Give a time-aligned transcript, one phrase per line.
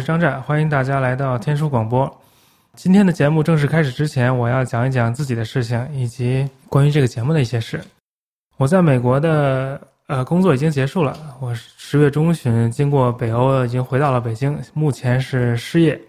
[0.00, 2.10] 是张湛，欢迎大家来到天书广播。
[2.74, 7.78] 今天的节目正式开始之前，我要讲一讲自己的事情，以及关于这个节目的一些事。
[8.56, 16.00] 我在美国的呃工作已经结束了，我十月中旬经过北欧，已经回到了北京，目前是失业。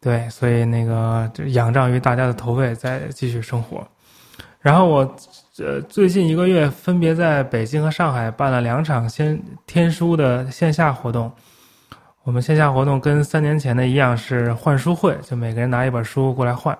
[0.00, 3.86] 对，所以那个仰仗于大家的投喂，在继续生活。
[4.58, 5.16] 然后我
[5.58, 11.30] 呃最近一个月分别在北京和上海办了两场先天书的线下活动。
[12.24, 16.76] 我们线下活动跟三年前的一样，是换书会，就每个人拿一本书过来换，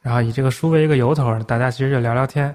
[0.00, 2.54] 然后以这个书为一个由头，大家其实就聊聊天。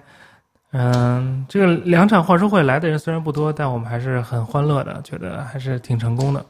[0.72, 6.44] 嗯，这个两场换书会来的人虽然不多，但我们还是很欢乐的，觉得还是挺成功的。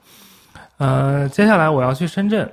[0.77, 2.49] 呃，接下来我要去深圳，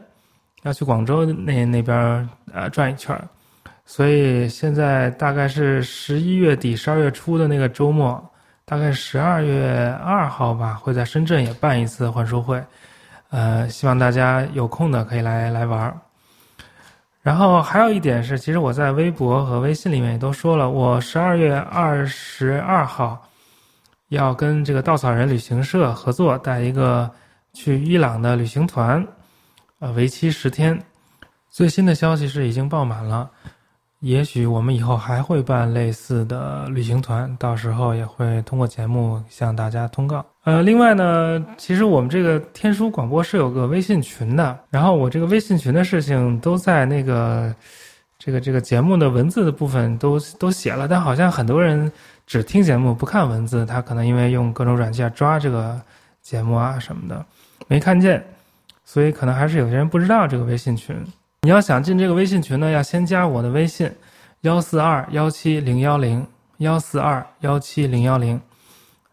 [0.64, 3.16] 要去广州那那边呃转一圈，
[3.84, 8.20] 所以现在大概是十一月底、十二月初的那个周末，
[8.64, 12.60] 大概十二月二号吧，会在深圳也办一次换书会。
[13.30, 16.00] 呃，希望大家有空的可以来来玩。
[17.22, 23.20] 然后还有一点是，其实我在微博和微信里面也都说了，我十二月二十二号
[24.08, 27.10] 要跟这个稻草人旅行社合作，带一个
[27.52, 29.04] 去伊朗的旅行团，
[29.80, 30.80] 呃，为期十天。
[31.50, 33.28] 最新的消息是已经爆满了。
[34.00, 40.24] 也许我们以后还会办类似的旅行团，到时候也会通过节目向大家通告。
[40.44, 47.52] 呃，另外呢，其实我们这个天书广播是有个微信群的，然后我这个微信群的事情都在那个
[48.18, 51.90] 这个这个节目的文字的部分都都写了，但好像很多人
[52.26, 55.80] 只听节目不看文字，他可能因为用各种软件抓这个
[56.20, 57.24] 节目啊什么的
[57.66, 58.22] 没看见，
[58.84, 60.94] 所以可能还是有些人不知道这个微信群。
[61.46, 63.88] 你要想进这个微信群呢，要先加我的微信，
[64.40, 66.26] 幺四二幺七零幺零
[66.56, 68.40] 幺四二幺七零幺零，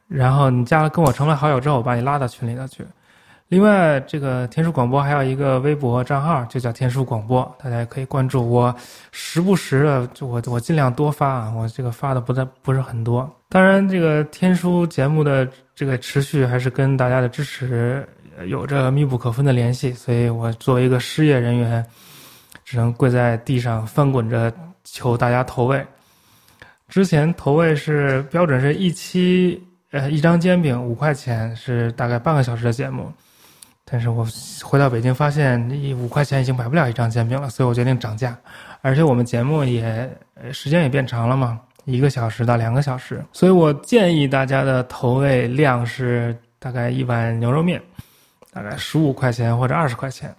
[0.07, 2.83] 然后你加了跟我成为好友之后，我把你拉到群里头去。
[3.49, 8.75] 另外，这个天书广播还有一个微博账号，就叫天书广播，大家也可以关注我。
[9.11, 13.31] 时不时的，就我我尽量多发啊，我这个发的不在不是很多。
[13.47, 18.03] 当然，这个天书节目的这个持续还是跟大家的支持
[18.47, 21.85] 有着密不可分的联系，所以我作为一个失业人员。
[22.73, 24.51] 只能跪在地上翻滚着
[24.83, 25.85] 求大家投喂。
[26.89, 33.13] 之前投喂是标准是一期呃一张煎饼五块钱，是大概半个小时的节目。
[33.85, 34.27] 但是我
[34.63, 38.35] 回到北京发现，一五块钱已经买不了一张煎饼了，所以我决定涨价。
[38.81, 40.09] 而且我们节目也
[40.51, 43.23] 时间也变长了嘛，一个小时到两个小时。
[43.31, 47.79] 所以我建议大家的投喂量是大概一碗牛肉面，
[48.51, 50.33] 大概十五块钱或者二十块钱。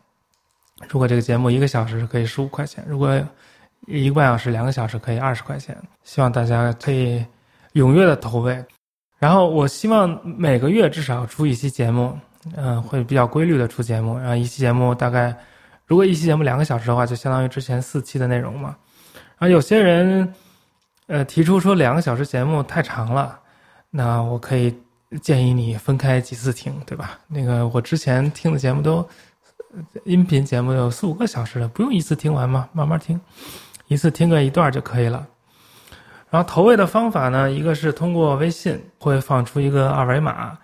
[0.88, 3.20] 如果这个节目一个小时可以十五块钱，如果
[3.86, 5.76] 一个半小时、两个小时可以二十块钱。
[6.02, 7.24] 希望大家可以
[7.74, 8.64] 踊跃的投喂。
[9.18, 12.18] 然后我希望每个月至少出一期节目，
[12.56, 14.18] 嗯，会比较规律的出节目。
[14.18, 15.34] 然后一期节目大概，
[15.86, 18.76] 如果一期节目两个小时的话，就相当于之前四期的内容嘛。
[19.38, 20.34] 然后有些人，
[21.06, 23.38] 呃，提出说两个小时节目太长了，
[23.90, 24.74] 那我可以
[25.22, 27.18] 建议你分开几次听，对吧？
[27.28, 29.06] 那个我之前听的节目都。
[30.04, 32.68] 音频节目有四五个小时的，不用一次听完吗？
[32.72, 33.20] 慢慢听，
[33.88, 35.26] 一次听个一段就可以了。
[36.30, 40.56] 然后投喂的方法呢，一个是通过微信会放出一个二维码，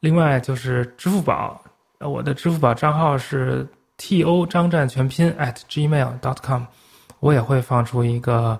[0.00, 1.60] 另外就是支付宝，
[2.00, 3.66] 我的支付宝账号是
[3.96, 6.62] t o 张占全拼 at gmail dot com，
[7.20, 8.58] 我也会放出一个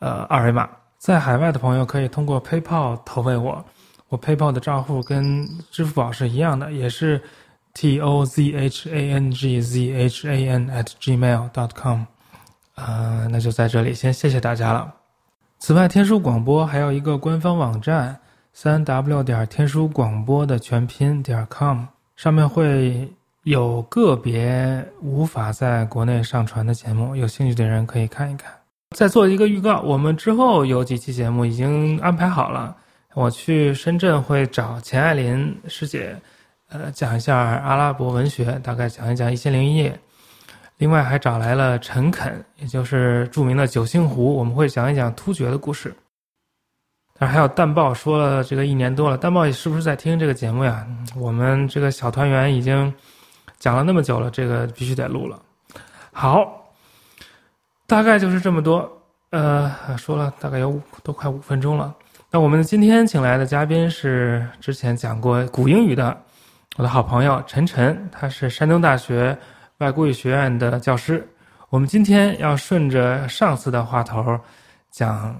[0.00, 0.68] 呃二维码。
[0.98, 3.64] 在海外的朋友可以通过 PayPal 投喂我，
[4.08, 7.20] 我 PayPal 的账户跟支付宝是一样的，也是。
[7.80, 12.02] T o z h a n g z h a n at gmail dot com，
[12.74, 14.92] 呃，那就在这里先谢谢大家了。
[15.60, 18.18] 此外，天书广播还有一个官方网站，
[18.52, 21.84] 三 w 点天书广播的全拼点 com，
[22.16, 23.08] 上面会
[23.44, 28.52] 有个别无法在国内上传的节目，有兴趣的人可以看一看。
[28.96, 32.76] 再做一个预告，我们之后有几期节目已经安排好了，
[33.14, 36.20] 我去深圳会找钱爱琳师姐。
[36.70, 39.90] 呃，讲一下阿拉伯文学，大概讲一讲《一千零一夜》。
[40.76, 45.92] 另外还找来了陈肯，也就是著名的九星狐，我们会讲一讲突厥的故事。
[47.18, 50.86] 当然还有蛋豹，说了这个一年多了，蛋豹是不是在听这个节目呀？
[51.16, 52.92] 我们这个小团圆已经
[53.58, 55.40] 讲了那么久了，这个必须得录了。
[56.12, 56.70] 好，
[57.86, 58.88] 大概就是这么多。
[59.30, 61.94] 呃，说了大概有都快五分钟了。
[62.30, 66.16] 那我们今天请来的嘉宾是之前讲过古英语的。
[66.78, 69.36] 我的好朋友陈晨，他是山东大学
[69.78, 71.28] 外国语学院的教师。
[71.70, 74.38] 我们今天要顺着上次的话头
[74.88, 75.36] 讲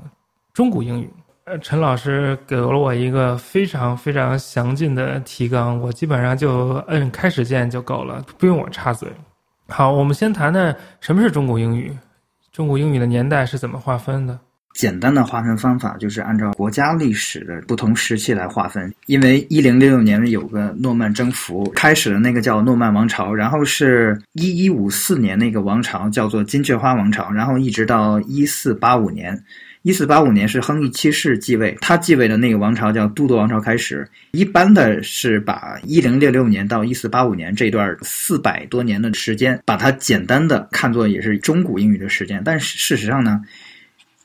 [0.52, 1.08] 中古英语。
[1.44, 9.08] 呃，陈老师给了我一个非常非常详尽的提纲，我基本上就摁开始键就够了，不用我插嘴。
[9.69, 11.96] 好，我们先谈谈什么是中古英语，
[12.50, 14.37] 中古英语的年代是怎么划分的。
[14.78, 29.36] 简单的划分方法就是按照国家历史的不同时期来划分，因为一零六六年有个诺曼征服，开始的那个叫诺曼王朝，然后是一一五四年那个王朝叫做金雀花王朝，然后一直到一四八五年，
[29.82, 34.08] 一四八五年是亨利七世继位，他继位的那个王朝叫都铎王朝开始。
[34.30, 43.42] 一般的是把一零六六年到一四八五年这段四百多年的时间，把它简单的看作也是中古英语的时间，但是事实上呢？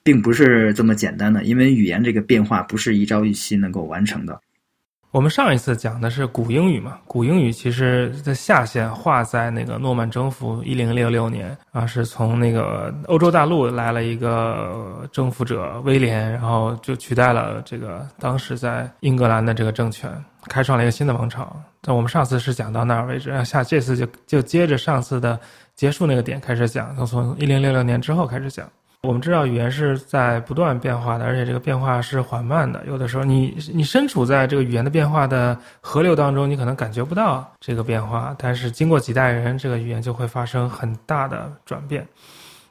[0.03, 4.39] 并不是这么简单的，因为语言这个变化不是一朝一夕能够完成的。
[5.11, 20.11] 我们上一次讲的是古英语嘛，古英语其实的下限画在那个诺曼征服一零六六年啊，是从那个欧洲大陆来了一个征服者威廉，然后就取代了这个当时在英格兰的这个政权，
[20.49, 21.55] 开创了一个新的王朝。
[21.79, 25.39] 但我们上次是讲到那儿为止，下这次就就接着上次的
[25.75, 28.67] 结束那个点开始讲，从从一零六六年之后开始讲。
[29.05, 32.81] 我们知道语言是在不断变化的，而且这个变化是缓慢的。
[32.87, 42.07] 有的时候，你你身处在这个语言的变化的河流当中，你可能感觉不到这个变化，但是经过几代人，这个语言就会发生很大的转变。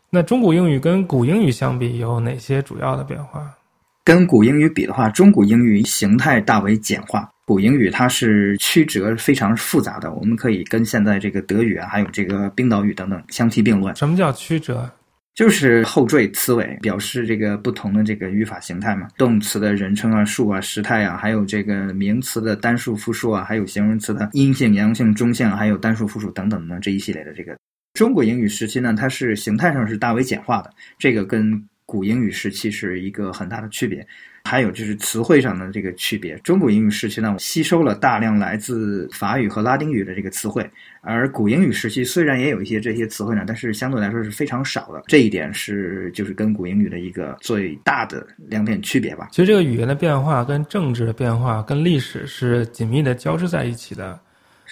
[0.09, 3.55] 那中古英语跟古英语相比，有哪些主要的变化？
[4.03, 7.29] 跟古英语比的话，中古英语形态大为简化。
[7.45, 13.95] 古英语它是曲折非常复杂的，我们可以跟现在这个德语啊，还有这个冰岛语等等相提并论。
[13.97, 14.91] 什么叫曲折？
[15.35, 19.09] 就是后缀词尾，表示这个不同的这个语法形态嘛。
[19.17, 27.57] 动词的人称啊、数啊、时态啊，还有这个名词的单数、复数啊，还有形容词的阴性、阳性、中性，还有单数、复数等等的这一系列的这个。
[27.95, 34.07] 中国英语时期呢，它是形态上是大为简化的，这个跟古英语时期是一个很大的区别。
[34.45, 40.69] 还有就是词汇上的这个区别，中古英语时期呢，吸收了大量来自法语和拉丁语的这个词汇，
[41.01, 45.03] 而古英语时期虽然也有一些这些词汇呢，但是相对来说是非常少的。
[45.07, 49.29] 这一点是就是跟古英语的一个最大的两点区别吧。
[49.31, 54.19] 其实这个语言的变化跟政治的变化跟历史是紧密的交织在一起的。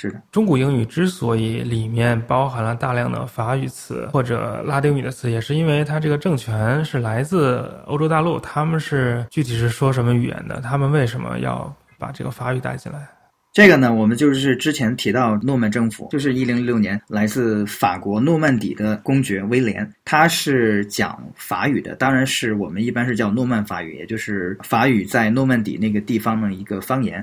[0.01, 10.59] 是的，中古英语之所以里面包含了大量的法语词或者拉丁语的词，也是因为它这个政权是来自欧洲大陆，他们是具体是说什么语言的？
[10.63, 13.07] 他们为什么要把这个法语带进来？
[13.53, 27.23] 这个呢，我们就是之前提到诺曼政府，就是一零六六年来自法国诺曼底的公爵威廉，他是讲法语的，当然是我们一般是叫诺曼法语，也就是法语在诺曼底那个地方的一个方言。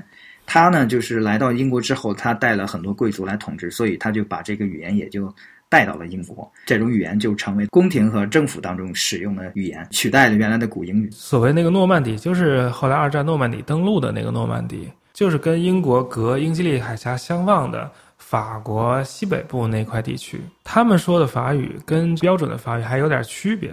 [0.50, 5.30] 他呢，就是来到英国之后，他带了很多贵族来统治，所以他就把这个语言也就
[5.68, 6.50] 带到了英国。
[6.64, 11.10] 这种语言就成为宫廷和政府当中使用的语言，取代了原来的古英语。
[11.12, 20.40] 所谓那个诺曼底，就是后来二战诺曼底登陆的那个诺曼底，就是跟英国隔英吉利海峡相望的法国西北部那块地区。
[20.64, 23.70] 他们说的法语跟标准的法语还有点区别。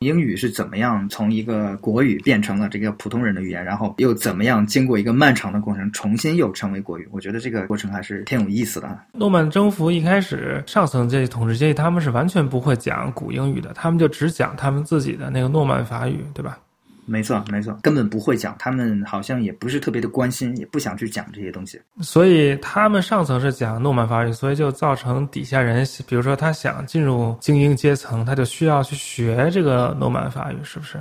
[0.00, 7.08] 英语是怎么样从一个国语变成了这个普通人的语言，然后又怎么样经过一个漫长的过程，重新又成为国语？
[7.10, 8.98] 我觉得这个过程还是挺有意思的。
[9.14, 16.58] 诺曼征服一开始，上层阶级统治阶级他们是完全不会讲古英语的，他们就只讲他们自己的那个诺曼法语，对吧？
[17.06, 21.80] 没错，没错，根本不会讲，他们好像也不是特别的关心，也不想去讲这些东西。
[22.00, 30.98] 所以他们上层是讲诺曼法语，所以就造成底下人，比如说他想进入精英阶层，他就需要去学这个诺曼法语，是不是？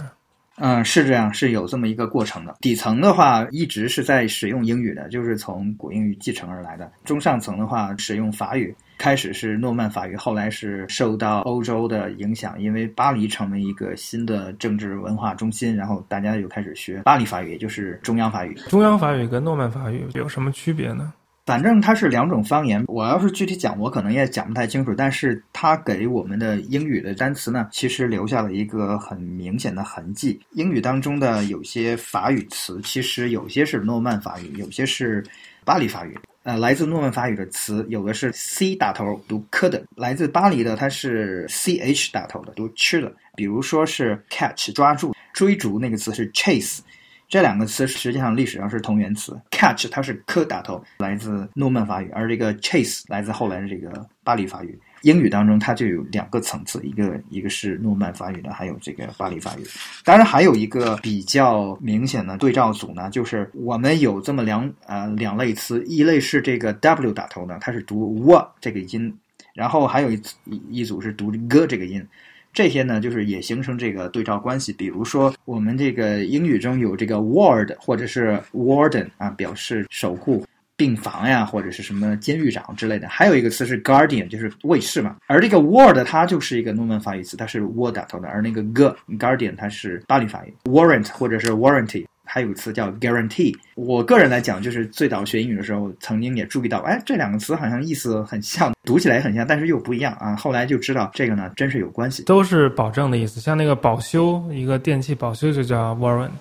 [0.58, 2.56] 嗯，是这样，是有这么一个过程的。
[2.62, 6.90] 底层的话一直是在使用英语的，就是从古英语继承而来的。
[7.04, 8.74] 中上层的话使用法语。
[9.06, 18.56] 开始是诺曼法语，后来是受到欧洲的影响，因为巴黎成为一个新的政治文化中心，然后大家又开始学巴黎法语，也就是中央法语。
[18.68, 21.14] 中央法语跟诺曼法语有什么区别呢？
[21.46, 22.84] 反正它是两种方言。
[22.88, 24.92] 我要是具体讲，我可能也讲不太清楚。
[24.98, 30.42] 但是它给我们的英语的单词呢，其实留下了一个很明显的痕迹。
[30.54, 35.24] 英语当中的有些法语词，其实有些是诺曼法语，有些是
[35.64, 36.18] 巴黎法语。
[36.46, 43.12] 呃，来自诺曼法语的词，有的是 c 打头读科的；来自巴黎的，它是 ch 打头的读吃的。
[43.36, 46.82] 比如说是 catch 抓住、追逐那个词是 chase，
[47.28, 49.36] 这两个词实际上历史上是同源词。
[49.50, 54.80] catch 它是 k 打头，来自诺曼法语，而这个 chase 来自后来的这个巴黎法语。
[55.06, 59.64] 英语当中，它就有两个层次，一个一个是诺曼法语的，还有这个巴黎法语。
[60.04, 69.16] 当然，还有一个比较明显的对照组呢，就是我们有这么两呃两类词，一类是这个 w 打头的，它是读 w 这个音，
[69.54, 72.04] 然后还有一一一组是读 g 这个音。
[72.52, 74.74] 这些呢，就是也形成这个对照关系。
[74.74, 80.44] 比如说，我们这个英语中有这个 ward 或者是 warden 啊，表示守护
[80.78, 83.08] 病房呀，或者是什么监狱长之类的。
[83.08, 85.16] 还有一个词是 guardian，就是卫士嘛。
[85.28, 92.06] 而这个 ward 它就是一个诺曼法语词，它是 ward 头的，而那个 g guardian 它是巴黎法语 warrant 或者是 warranty。
[92.28, 93.56] 还有个词叫 guarantee。
[93.76, 100.36] 我个人来讲，就是最早学英语的时候，曾经也注意到，哎，这两个词好像意思很像，读起来很像，但是又不一样啊。
[100.36, 103.40] 后来就知道这个呢，真是有关系，都是保证的意思。
[103.40, 106.32] 像那个保修，一个电器保修就叫 warrant。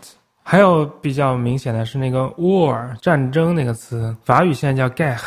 [0.46, 5.18] 还有比较明显的是那个 war 战争那个词，法语现在叫 guerre。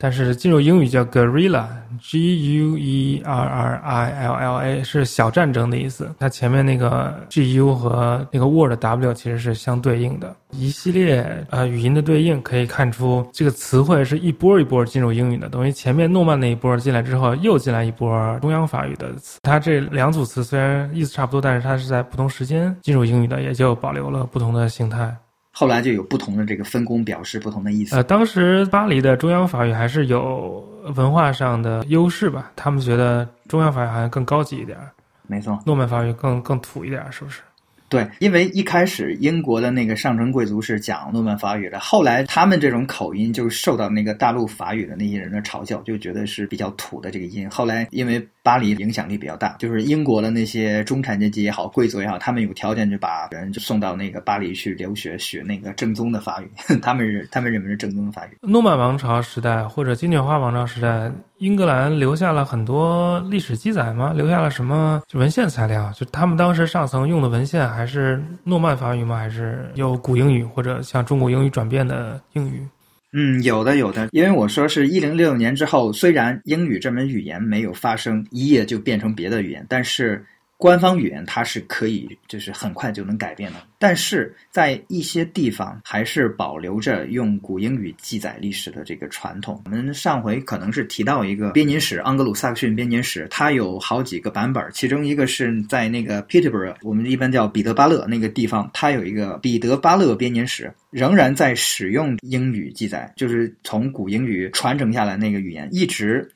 [0.00, 6.14] 但是进入英语叫 guerrilla，G U E R R I L L A 是小战争的意思。
[6.20, 10.36] 它前面那个 G U 和那个 word W 其实是相对应的。
[10.52, 15.48] 一系列呃语音的对应可以看出，这个词汇是一波一波进入英语的。
[15.48, 19.40] 等于前面诺曼那一波进来之后，又进来一波中央法语的词。
[19.42, 25.12] 它这两组词虽然意思差不多，但是它是在不同时间进入英语的，也就保留了不同的形态。
[25.58, 27.96] 后来就有不同的这个分工，表示不同的意思。
[27.96, 32.52] 呃，当时巴黎的中央法语还是有文化上的优势吧？
[32.54, 34.78] 他们觉得中央法语好像更高级一点。
[35.26, 37.40] 没错，诺曼法语更更土一点，是不是？
[37.88, 47.50] 对，因为一开始英国的那个上层贵族是讲诺曼法语的，后来他们这种口音就受到那个大陆法语的那些人的嘲笑，就觉得是比较土的这个音。
[47.50, 56.50] 后来因为巴黎影响力比较大，就是英国的那些中产阶级也好，贵族也好，他们有条件就把人就送到那个巴黎去留学，学那个正宗的法语。
[56.80, 58.38] 他们是他们认为是正宗的法语。
[58.40, 61.12] 诺曼王朝时代或者金雀花王朝时代。
[61.36, 64.12] 英格兰留下了很多历史记载吗？
[64.12, 65.92] 留下了什么文献材料？
[65.94, 69.18] 就他们当时上层用的文献，还是诺曼法语吗？
[69.18, 72.66] 还是有古英语或者向中国英语转变的英语？
[73.12, 74.08] 嗯，有的，有的。
[74.12, 80.24] 因为我说是一零六年之后，虽然英语这门语言没有发生一夜就变成别的语言，但是。
[80.58, 89.62] 官方语言它是可以，就是很快就能改变的，但是在一些地方还是保留着用古英语记载历史的这个传统。
[89.66, 106.28] 我们上回可能是提到一个编年史——盎格鲁撒克逊编年史，它有好几个版本，其中一个是在那个 Peterborough，我们一般叫彼得巴勒那个地方，它有一个彼得巴勒编年史，仍然在使用英语记载，就是从古英语传承下来那个语言，一直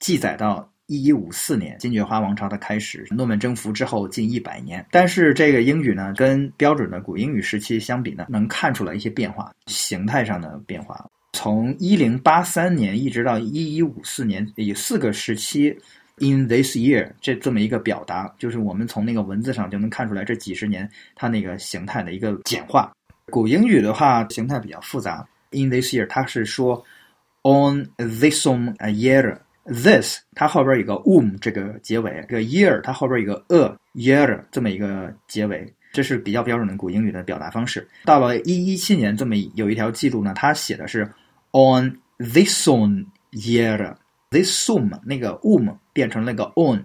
[0.00, 0.68] 记载到。
[0.88, 4.84] 一一五四年，金雀花王朝的开始，诺曼征服之后近一百年。
[4.90, 11.06] 但是这个英语呢，跟标准的古英语时期相比呢，能看出来一些变化，形态上的变化。
[11.34, 15.68] 从一零八三年一直到一一五四年，以四个时期
[16.20, 22.90] ，in this year 这这么一个表达，就是我们从那个文字上就能看出来这几十年它那个形态的一个简化。
[23.26, 25.28] 古英语的话，形态比较复杂。
[25.50, 26.82] in this year 它是说
[27.42, 29.36] on this on a year。
[29.68, 37.86] This 它后边有个 um 这个结尾，这个 year 它后边有个 a year 这么一个结尾，这是比较标准的古英语的表达方式。
[38.06, 41.02] 到了一一七年，这么有一条记录呢，它写的是
[41.52, 46.82] on this soon year，this um 那个 um 变成了个 on，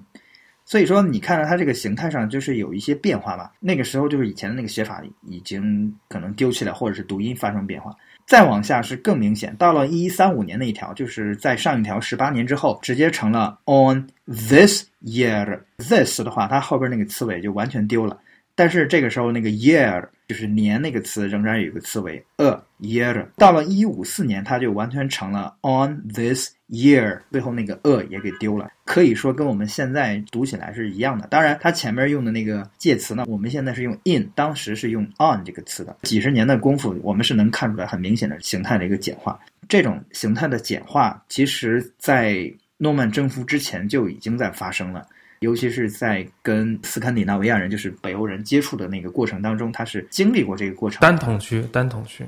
[0.65, 3.53] 所以说你看到它这个形态上就是有一些变化吧。
[3.61, 7.95] 那个时候就是以前的那个写法已经可能丢弃了，或者是读音发生变化。
[8.25, 15.59] 再往下是更明显，到了一一三五年那一条，就是在上一条十八年之后，直接成了 on this year。
[15.77, 18.17] this 的话，它后边那个词尾就完全丢了。
[18.55, 23.25] 但是这个时候，那个 year 就是年那个词仍然有一个词尾 a year。
[23.37, 28.69] 到了一五四年，它就完全成了 on this year，最后那个 a 也给丢了。
[28.85, 31.27] 可以说跟我们现在读起来是一样的。
[31.27, 35.97] 当然，它前面用的那个介词呢，我们现在是用 in，当时是用 on 这个词的。
[36.03, 39.39] 几十年的功夫，我们是能看出来很明显的形态的一个简化。
[39.67, 45.07] 这种形态的简化，其实在诺曼征服之前就已经在发生了。
[45.43, 51.01] 尤其是在跟斯堪的纳维亚人，就是北欧人接触的那个过程当中，他是经历过这个过程。
[51.01, 52.25] 单统区，单统区，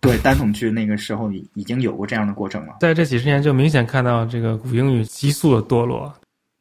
[0.00, 2.74] 对，单统区那个时候已已经有过这样的过程了。
[2.80, 6.12] 在这几十年，就明显看到这个古英语急速的堕落。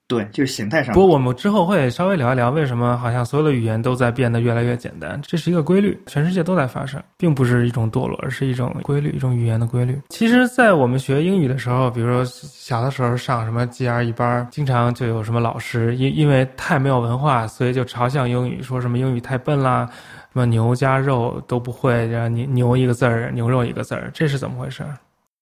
[0.08, 0.94] 对，就是形态上。
[0.94, 5.20] 不过我们之后会稍微聊一聊，为什么好像所有的语言都在变得越来越简单？
[5.26, 10.00] 这是一个规律，全世界都在发生，并不是一种堕落，而是一种规律，一种语言的规律。
[10.10, 19.90] 其实，在我们学英语的时候，比如说小的时候上什么 GRE 班，经常就有什么老师因因为太没有文化，所以就嘲笑英语，说什么英语太笨啦，
[20.32, 24.84] 什么牛加肉都不会，然后牛牛一个字儿，牛肉一个字儿，这是怎么回事？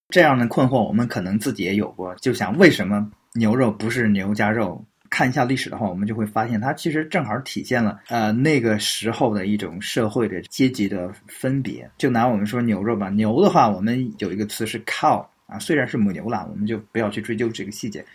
[0.07, 3.05] 这样的困惑，我们可能自己也有过，就想为什么？
[3.35, 11.89] 牛肉不是牛加肉，看一下历史的话，我们就会发现它其实正好体现了呃那个时候的一种社会的阶级的分别。
[11.97, 18.05] 就拿我们说牛肉吧，牛的话，我们有一个词是 cow 啊，虽然是母牛啦，我们就不要去追究这个细节。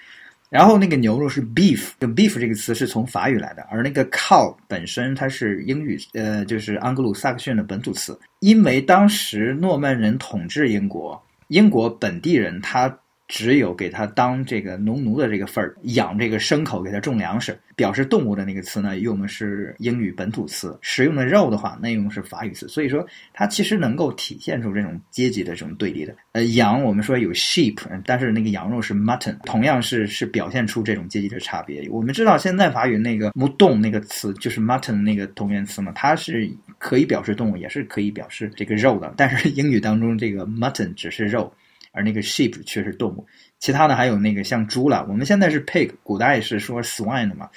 [0.50, 8.18] 然后那个牛肉是 beef，就 beef 这个词是从法语来的，而那个 cow 本身它是英语，呃，就是安格鲁萨克逊的本土词。
[8.38, 12.96] 因为当时诺曼人统治英国，英国本地人他。
[13.28, 22.66] 只有给他当这个农奴的这个份儿，养这个牲口，给他种粮食，表示动物的那个词呢，用的是英语本土词；食用的肉的话，那用的是法语词。
[22.68, 26.16] 所以说，它其实能够体现出这种阶级的这种对立的。
[26.32, 31.86] 呃，羊我们说有 sheep，但是那个羊肉是 mutton，同样是是表现出这种阶级的差别。
[31.90, 39.12] 我们知道现在法语那个 mouton 那个词就是 mutton 那个同源词嘛，它是可以表示动物，也是可以表示这个肉的。
[39.18, 41.52] 但是英语当中这个 mutton 只是肉。
[41.92, 43.26] 而那个 sheep 却是动物，
[43.58, 45.06] 其他的还有那个像猪了。
[45.08, 47.48] 我们现在是 pig，古代是说 swine 的嘛。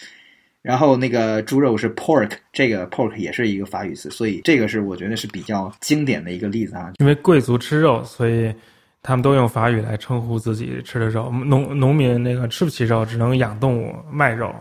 [0.61, 6.93] 然后那个猪肉是 pork，这个 pork 也是一个法语词，所以这个是我觉得是比较经典的一个例子啊。
[6.99, 8.53] 因为贵族吃肉，所以
[9.01, 11.31] 他们都用法语来称呼自己吃的肉。
[11.31, 14.53] 农农民那个吃不起肉，只能养动物卖肉，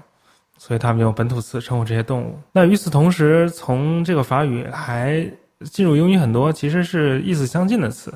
[0.56, 2.38] 所以他们用本土词称呼这些动物。
[2.50, 5.30] 那与此同时，从这个法语还
[5.64, 8.10] 进入英语很多其实是意思相近的词。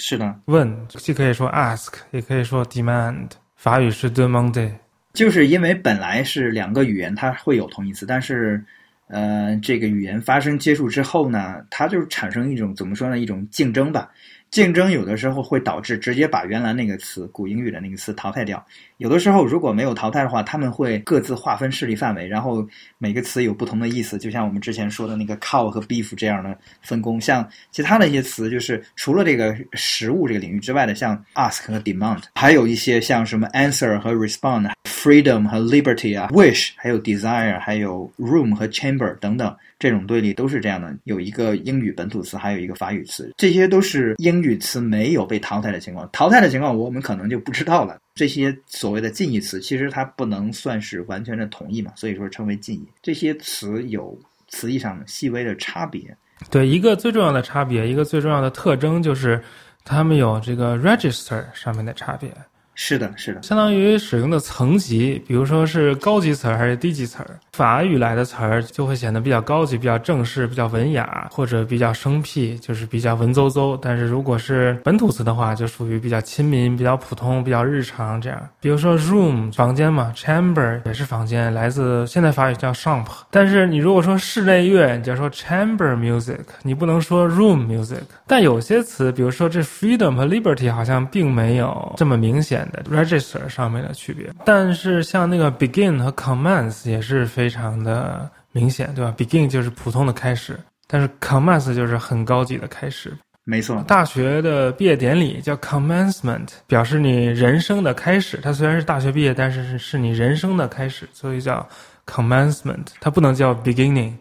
[0.00, 3.30] 是的，问既可以说 ask，也可以说 demand。
[3.56, 4.70] 法语是 demander，
[5.12, 8.64] 就是因为本来是两个语言它会有同义词，但是，
[9.08, 13.18] 呃，这个语言发生接触之后呢，它就产生一种怎么说呢？
[13.18, 14.08] 一种竞争吧。
[14.52, 18.64] 竞争有的时候会导致直接把原来那个词古英语的那个词淘汰掉。
[18.98, 22.66] 有的时候如果没有淘汰的话，他们会各自划分势力范围，然后
[22.98, 24.18] 每个词有不同的意思。
[24.18, 27.20] 就像我们之前说的那个 cow 和 beef 这样的分工。
[27.20, 39.54] 像其他的一些词，就是除了这个食物这个领域之外的，像 ask 和 demand，还有一些像什么 answer 和 respond，freedom 和 liberty 啊，wish 还有 desire，还有 room 和 chamber 等等。
[39.78, 46.08] 这种对立都是这样的，有一个英语本土词，还有一个法语词，这些都是英语词没有被淘汰的情况。
[46.12, 47.96] 淘汰的情况，我们可能就不知道了。
[48.18, 52.84] 这些所谓的近义词，其实它不能算是完全的统一嘛，所以说称为近义。
[53.00, 56.16] 这些词有词义上细微的差别。
[56.50, 59.40] 对，一个最重要的差别，一个最重要的特征就是，
[59.84, 62.34] 它们有这个 register 上面的差别。
[62.80, 67.36] 是的，是的，相当于使用的层级，比如说是高级词儿还是低级词儿。
[67.52, 73.76] 法语来的词儿就会显得比较高级、比较正式、比较文雅，或者比较生僻，就是比较文绉绉。
[73.82, 78.40] 但是如果是本土词的话，就属于比较亲民、比较普通、比较日常这样。
[78.60, 83.06] 比如说 room 房间嘛，chamber 也是房间，来自现代法语叫 chambre。
[83.28, 88.02] 但是你如果说室内乐，你就要说 chamber music，你不能说 room music。
[88.24, 92.67] 但有些词，比如说这 freedom 和 liberty 好像并没有这么明显。
[92.90, 103.12] Register 上面的区别，但是像那个 begin 和 commence 也是非常的明显，对吧？begin 就是普通的开始，但是 commence 就是很高级的开始。
[103.44, 108.38] 没错，大学的毕业典礼叫 commencement，表示你人生的开始。
[108.42, 111.66] 它虽然是大学毕业，但是是是你人生的开始，所以叫
[112.06, 114.12] commencement，它不能叫 beginning。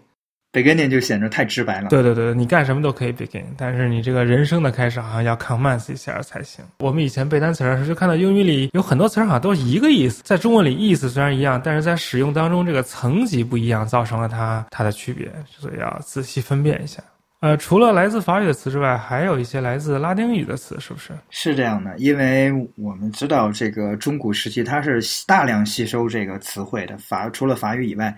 [0.58, 1.90] Beginning 就显得太直白了。
[1.90, 6.66] 对对对，你干什么都可以 begin，但是你这个人生的开始好像要 commence 一下才行。
[6.80, 17.04] 我们以前背单词的时候就看到英语里有很多词儿好像都是一个意思，在中文里意思虽然一样，但是在使用当中这个层级不一样，造成了它它的区别，所以要仔细分辨一下。
[17.40, 21.12] 呃，除了来自法语的词之外，还有一些来自拉丁语的词，是不是？
[21.30, 28.16] 是这样的，因为我们知道这个中古时期它是大量吸收这个词汇的，法除了法语以外。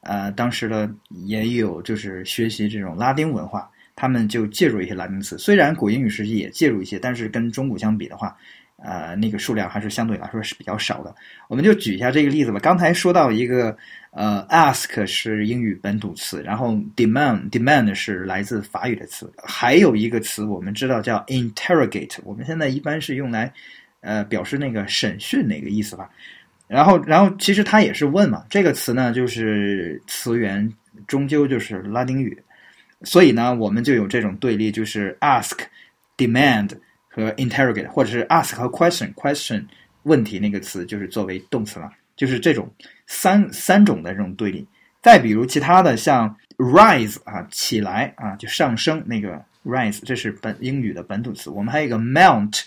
[0.00, 5.36] 呃，当时的也有就是学习这种拉丁文化，他们就借助一些拉丁词。
[5.36, 8.34] 虽然古英语时期也借助一些，但是跟中古相比的话，
[8.82, 11.14] 呃，那个数量还是相对来说是比较少的。
[11.48, 12.58] 我们就举一下这个例子吧。
[12.60, 13.76] 刚才说到一个，
[14.12, 23.52] 呃，ask 是英语本土词，然后 demand，demand 是来自法语的词，还有一个词我们知道叫 interrogate，我们现在一般是用来，
[24.00, 26.08] 呃，表示那个审讯那个意思吧。
[26.70, 30.72] 然后，然后其实它也是问嘛，这个词呢，就是词源
[31.08, 32.40] 终究就是拉丁语，
[33.02, 35.58] 所以呢，我们就有这种对立，就是 ask、
[36.16, 36.70] demand
[37.08, 39.64] 和 interrogate，或者是 ask 和 question，question
[40.04, 42.72] 问题那个词就是作为动词了，就是这种
[43.08, 44.64] 三三种的这种对立。
[45.02, 51.50] 再比如其他的像 rise 啊，起来啊，就上升那个 rise，这是本英语的本土词。
[51.50, 52.62] 我们还有一个 mount。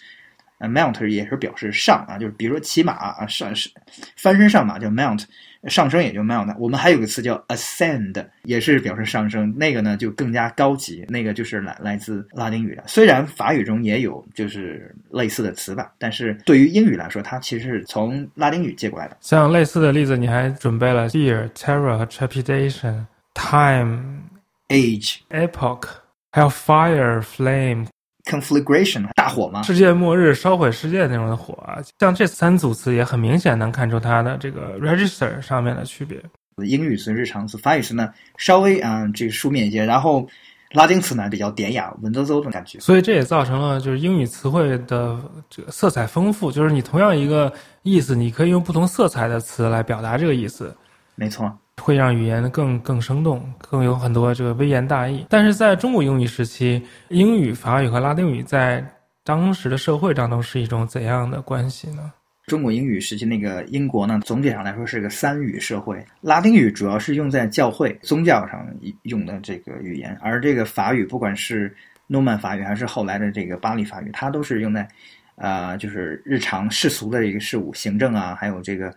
[0.68, 3.70] Mount 也是表示上啊，就是比如说骑马啊，上是
[4.18, 5.24] 翻身上马叫 mount，
[5.68, 6.56] 上升也就 mount。
[6.58, 12.84] 我们还有个词叫 ascend，也是表示上升，那个呢就更加高级，那个就是来来自拉丁语的。
[12.88, 19.18] 虽然法语中也有就是类似的词吧，但是对于英语来说，它其实是从拉丁语借过来的。
[19.22, 24.22] 像类似的例子，你还准备了 fear、terror 和 trepidation、time、
[24.70, 25.84] age、epoch，
[26.32, 27.88] 还有 fire、flame。
[28.26, 31.80] Conflagration 大火嘛，世界末日、烧毁世界那种的火啊。
[32.00, 36.22] 像这三组词也很明显能看出它的这个 register 上面的区别。
[36.66, 40.28] 英语词、日常词、法语词呢稍微啊这个书面一些，然后
[40.74, 42.80] 拉丁词呢比较典雅、文绉绉的感觉。
[42.80, 50.76] 所以这也造成了就是英语词汇的这个色彩丰富，就是你同样一个意思，你可以用不同色彩的词来表达这个意思。
[51.16, 51.52] 没错。
[51.82, 55.26] 会让语言更更生动，更有很多这个微言大义。
[55.30, 58.86] 但是在中古英语时期，英语、法语和拉丁语在
[59.24, 62.14] 当时的社会当中是一种怎样的关系呢？
[62.46, 66.06] 中国英语时期那个英国呢，总体上来说是个三语社会。
[66.22, 68.68] 拉丁语主要是用在教会、宗教上
[69.04, 74.88] 用的这个语言，而这个法语，不管是诺曼法语还是后来的这个巴黎法语，它都是用在，
[75.36, 78.94] 呃，就是日常世俗的一个事务、行政啊，还有这个。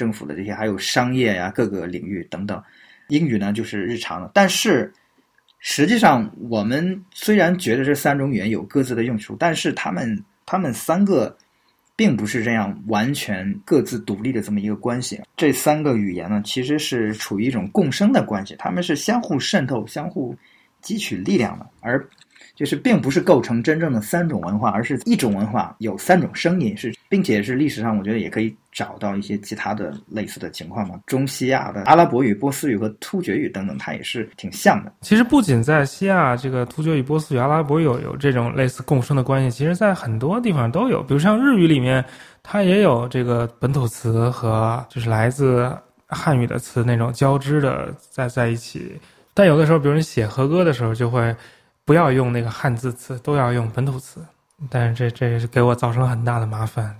[0.00, 2.62] 政府的这些，还有商业呀，各个领域等等。
[3.08, 4.30] 英语呢，就是日常的。
[4.32, 4.90] 但是，
[5.58, 11.36] 实际上，我们虽然觉得这三种语言有各自的用处，但是他们他们三个
[11.94, 15.20] 并不是这样完全各自独立的这么一个关系。
[15.36, 20.34] 这三个语言呢，其实是处于一种共生的关系，他们是相互渗透、相互
[20.82, 22.08] 汲取力量的，而。
[22.60, 31.00] 就是并不是构成真正的三种文化，而是一种文化有三种声音，是并且是历史上我觉得也可以找到一些其他的类似的情况嘛。
[31.06, 34.92] 中西亚的阿拉伯语、波斯语和突厥语等等，它也是挺像的。
[35.00, 41.02] 其实不仅在西亚，这个突厥语、波斯语、阿拉伯语有有这种类似共生的关系，其实在很多地方都有。
[41.02, 42.04] 比如像日语里面，
[42.42, 45.74] 它也有这个本土词和就是来自
[46.08, 49.00] 汉语的词那种交织的在在一起。
[49.32, 51.34] 但有的时候，比如你写和歌的时候，就会。
[51.84, 54.20] 不要用那个汉字词，都要用本土词，
[54.68, 56.96] 但是这这也是给我造成了很大的麻烦。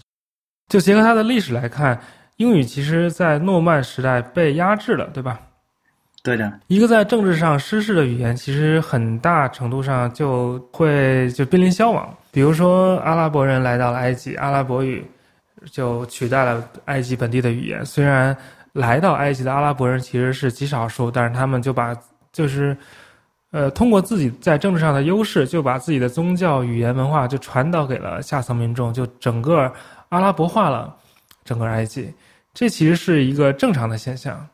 [0.68, 2.00] 就结合它的历史来看，
[2.36, 5.38] 英语其实在诺曼时代被压制了，对吧？
[6.22, 12.12] 对的，一个在政治上失势的语言，其实很大程度上就会就濒临消亡。
[12.32, 15.04] 比如说，阿拉伯人来到了埃及，阿拉伯语
[15.70, 17.84] 就取代了埃及本地的语言。
[17.86, 18.36] 虽然
[18.72, 21.94] 来到埃及的阿拉伯人其实是极少数，但是他们就把
[22.32, 22.76] 就是。
[23.52, 29.72] 呃，通过自己在政治上的优势，就把自己的宗教、语言、文化就传导给了下层民众，就整个
[30.10, 30.94] 阿拉伯化了
[31.44, 32.14] 整个埃及。
[32.54, 34.46] 这其实是一个正常的现象，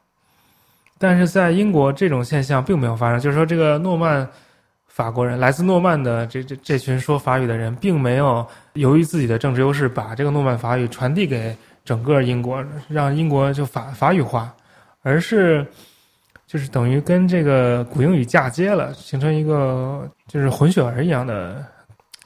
[0.98, 3.20] 但是在英国这种现象并没有发生。
[3.20, 4.26] 就是说，这个诺曼
[4.86, 11.54] 法国人，来自诺曼的这这这群说法语的人，并没有由于自己的政治优势，把这个诺曼法语传递给
[11.84, 14.54] 整个英国，让英国就法法语化，
[15.02, 15.66] 而是。
[16.46, 21.66] 就是等于跟这个古英语嫁接了，形成一个就是混血儿一样的，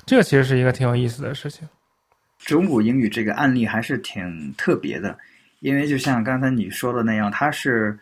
[0.05, 1.67] 这个其实是一个挺有意思的事情。
[2.39, 5.17] 中古英语这个案例还是挺特别的，
[5.61, 7.99] 因为就像刚才你说的那样，它是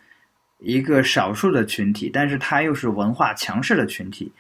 [0.59, 4.31] 一个少数的群体，但是它又是文化强势的群体，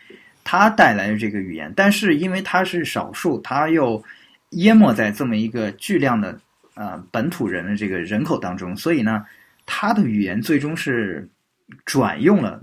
[0.42, 4.02] 它带来的这个语言，但是因为它是少数，它又
[4.50, 6.36] 淹没在这么一个巨量的
[6.74, 9.24] 呃本土人的这个人口当中，所以呢，
[9.64, 11.28] 它的语言最终是。
[11.84, 12.62] 转用了，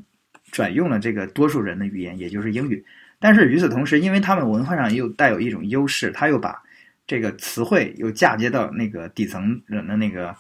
[0.52, 2.84] 转用了这个多数人的语言，也就是英语。
[3.20, 6.62] 但是与此同时，因为他们文化上又带有一种优势，他又把
[7.08, 10.36] 这个词汇又嫁接到那个底层人的那个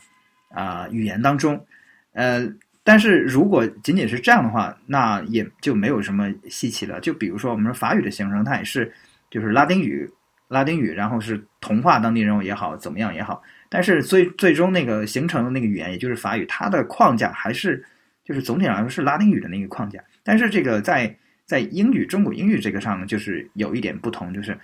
[0.49, 1.65] 啊语言当中。
[2.13, 2.47] 呃，
[2.83, 6.99] 但是如果仅仅是这样的话，那也就没有什么稀奇了。
[6.99, 8.91] 就比如说我们说法语的形成，它也是
[9.31, 10.07] 就是拉丁语，
[10.49, 13.41] 拉丁语，然后是同化当地人也好，怎么样也好。
[13.69, 17.83] 但是最最终那个形成的那个语言，也就是法语，它的框架还是。
[18.25, 24.57] 就是总体来说是拉丁语的那个框架，但是这个在在英语中古英语这个上呢，就是有一点不同，就是，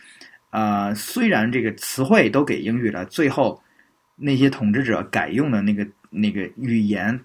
[0.49, 3.61] 呃，虽然这个词汇都给英语了，最后
[4.15, 7.17] 那些统治者改用的那个那个语言，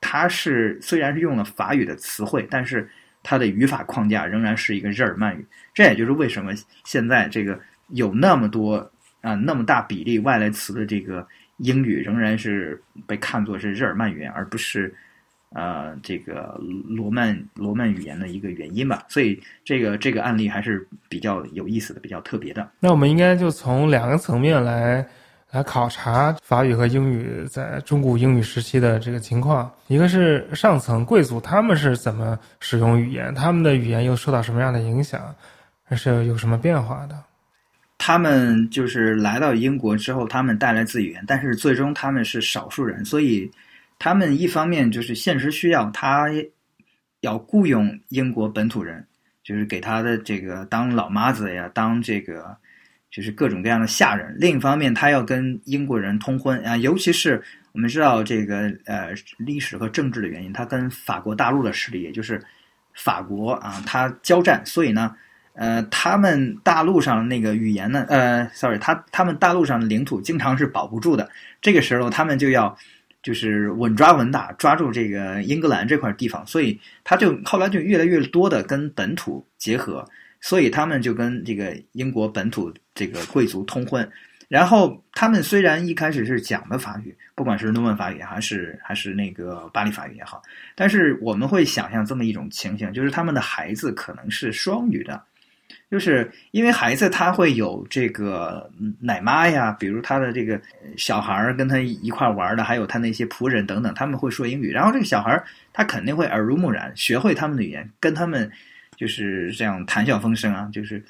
[0.00, 2.90] 它是虽然是用了法语的词汇，但是
[3.22, 5.46] 它的语法框架仍然是一个日耳曼语。
[5.72, 6.52] 这也就是为什么
[6.84, 7.56] 现在这个
[7.90, 11.24] 有那么多啊那么大比例外来词的这个
[11.58, 14.92] 英语仍然是被看作是日耳曼语言，而不是。
[15.54, 22.68] 呃，这个罗曼罗曼语言的一个原因吧，所以这个这个案例还是比较有意思的，比较特别的。
[22.80, 25.06] 那我们应该就从两个层面来
[25.52, 29.72] 来考察法语和英语在中古英语时期的这个情况。
[29.86, 35.32] 一个是上层贵族他们是怎么使用语言，他们的语言又受到什么样的影响，
[35.84, 37.16] 还是有什么变化的？
[37.98, 43.48] 他们就是来到英国之后，他们带来自语言，但是最终他们是少数人，所以。
[43.98, 46.26] 他们一方面就是现实需要，他
[47.20, 49.06] 要雇佣英国本土人，
[49.42, 52.56] 就是给他的这个当老妈子呀，当这个
[53.10, 54.36] 就是各种各样的下人。
[54.38, 62.42] 另一方面，他要跟英国人通婚啊，尤其是我们知道这个呃历史和政治的原因，他跟法国大陆的势力，也就是
[62.92, 65.16] 法国啊，他交战，所以呢，
[65.54, 71.30] 呃，他们大陆上那个语言呢，呃，sorry，他他们大陆上的领土经常是保不住的，
[71.62, 72.76] 这个时候他们就要
[73.24, 80.06] 就是稳抓稳打，抓住这个英格兰这块地方，所以他就后来就越来越多的跟本土结合，
[80.40, 84.08] 所以他们就跟这个英国本土这个贵族通婚。
[84.46, 90.42] 然后他们虽然一开始是讲的法语，不管是诺曼法语还是还是那个巴黎法语也好，
[90.76, 95.20] 但是我们会想象这么一种情形，就是他们的孩子可能是双语的，
[95.90, 98.70] 就是因为孩子他会有这个
[99.00, 100.60] 奶妈呀，比如他的这个
[100.96, 108.50] 小孩儿跟他一块玩的，还有他那些仆人等等，他们会说英语，然后这个小孩儿他肯定会耳濡目染，学会他们的语言，跟他们
[108.96, 111.02] 就是这样谈笑风生啊，就是。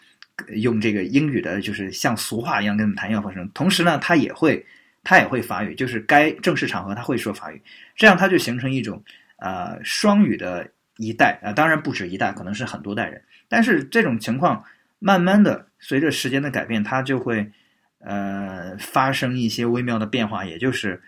[0.57, 3.49] 用这个英语的，就是像俗话一样跟他们谈笑风生。
[3.55, 4.67] 同时呢，他也会，
[5.05, 7.63] 他也会法语，就是该正式场合他会说法语。
[7.95, 9.01] 这样他就形成一种
[9.37, 13.23] 呃双语的一代啊，当然不止一代，可能是很多代人。
[13.49, 14.65] 但是这种情况
[14.99, 17.51] 慢慢的随着时间的改变，它就会
[17.99, 21.01] 呃发生一些微妙的变化，也就是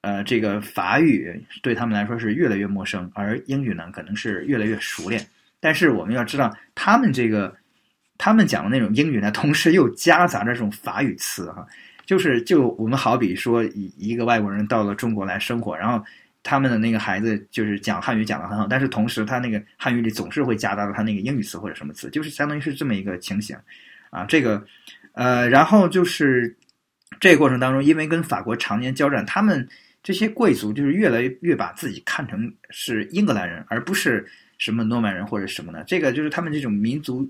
[0.00, 5.26] 呃这个法语对他们来说是越来越陌生，而英语呢可能是越来越熟练。
[5.60, 7.56] 但是我们要知道，他们这个。
[8.18, 11.66] 他们讲的那种英语呢，同时又夹杂着这种法语词哈，
[12.06, 16.02] 就是就我们好比说一一个外国人到了中国来生活，然后
[16.46, 23.56] 他们的那个孩子就是讲汉语讲的很好，但是同时他那个汉语里总是会夹杂着他那个英语词或者什么词，就是相当于是这么一个情形
[24.10, 24.24] 啊。
[24.24, 24.64] 这个
[25.12, 26.56] 呃，然后就是
[27.20, 29.68] 这个过程当中，因为跟法国常年交战，他们
[30.02, 35.84] 这些贵族就是越来越把自己看成是英格兰人，而不是什么诺曼人或者什么的。
[35.84, 37.28] 这个就是他们这种民族。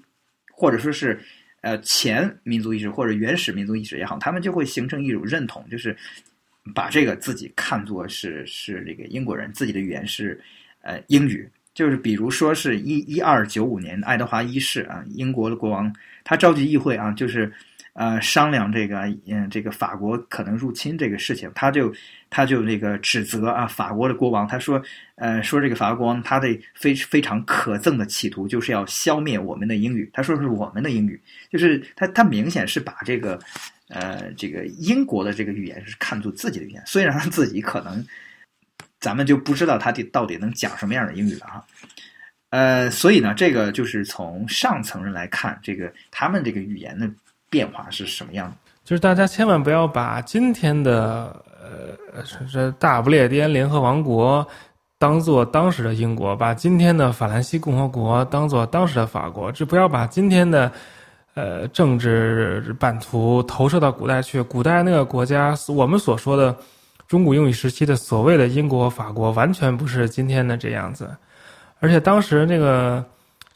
[0.59, 1.21] 或者说是，
[1.61, 5.95] 呃，前民族意识或者原始民族意识也好，他们就会形成一种认同，就是
[6.75, 10.41] 把这个自己看作是是这个英国人，自己的语言是
[10.83, 11.49] 呃英语。
[11.75, 15.93] 就是比如说是一一二九五年，爱德华一世啊，英国的国王，
[16.25, 17.53] 他召集议会啊，就是。
[17.99, 21.91] 呃，商量这个，嗯，这个法国可能入侵这个事情，他就
[22.29, 24.83] 他就那个指责啊，法国的国王，他说，
[25.15, 31.19] 呃，说这个法国国王他的非非常可憎的企图就是要消灭我们的英语，他说是我们的英语，
[31.51, 33.41] 就是他他明显是把这个，
[33.89, 38.05] 呃，这个英国的这个语言是看作自己的语言，虽然他自己可能，
[39.01, 41.65] 咱们就不知道他的到底能讲什么样的英语了啊，
[42.51, 47.11] 呃，所以呢，这个就是从上层人来看，这个他们这个语言的。
[47.49, 48.57] 变化是什么样的？
[48.85, 54.47] 就是大家千万不要把今天的呃这大不列颠联合王国
[54.99, 60.71] 当做当时的英国，把今天的法兰西共和国当做当时的法国，就不要把今天的
[61.37, 64.43] 呃政治版图投射到古代去。
[64.43, 66.53] 古代那个国家，我们所说的
[67.07, 71.09] 中古英语时期的所谓的英国、法国，完全不是今天的这样子，
[71.79, 73.05] 而且当时那个。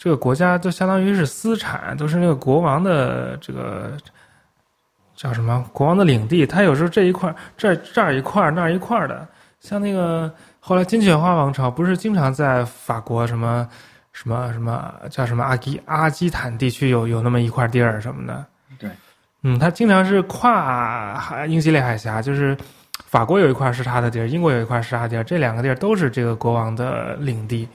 [0.03, 3.93] 这个国家就相当于是私产，都是那个国王的这个
[5.15, 5.63] 叫什么？
[5.75, 6.47] 国王的领地。
[6.47, 9.29] 他有时候这一块这这儿一块那儿一块的。
[9.61, 13.69] 像那个后来金雀花王朝，不是经常在法国什么
[14.21, 18.45] 什么什么叫什么阿基阿基坦地区有有那么一块地儿什么的。
[18.79, 18.91] 对，
[19.43, 22.55] 嗯，他经常是跨海英吉利海峡，就是
[23.07, 27.67] 法国有一块是他的地儿，英国有一块是他的地儿，这两个地儿都是这个国王的领地。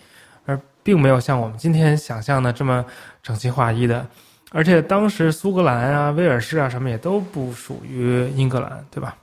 [0.46, 2.86] 而并没有像我们今天想象的这么
[3.24, 4.06] 整齐划一的，
[4.52, 9.18] 而且当时苏格兰啊、威尔士啊什么也都不属于英格兰，对吧？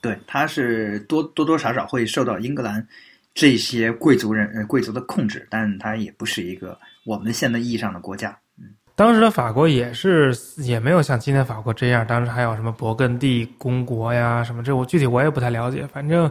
[0.00, 2.88] 对，它是多多多少少会受到英格兰
[3.34, 8.36] 这些贵族人呃贵族的控制，但它也不是一个我们现在意义上的国家。
[8.58, 8.64] 嗯，
[8.94, 16.30] 当时的法国也是也没有像今天法国这样，当时还有什么勃艮第公国呀什么，这我具体我也不太了解，反正。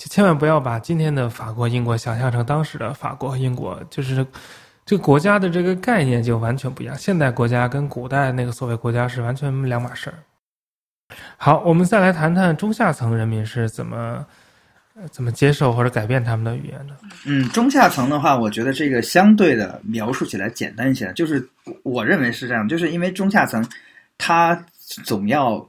[0.00, 4.26] 就千万不要把今天的法国、英国想象成当时的法国和英国，就是
[4.86, 6.96] 这个国家的这个概念就完全不一样。
[6.96, 10.16] 现代国家跟古代那个所谓国家是完全两码事儿。
[11.36, 14.24] 好，我们再来谈谈中下层人民是怎么
[15.08, 16.96] 怎么接受或者改变他们的语言呢。
[17.26, 21.46] 嗯，中下层的话，我觉得这个相对的描述起来简单一些，就是
[21.82, 23.66] 我认为是这样，就是因为中下层
[24.18, 24.54] 他
[25.04, 25.66] 总要。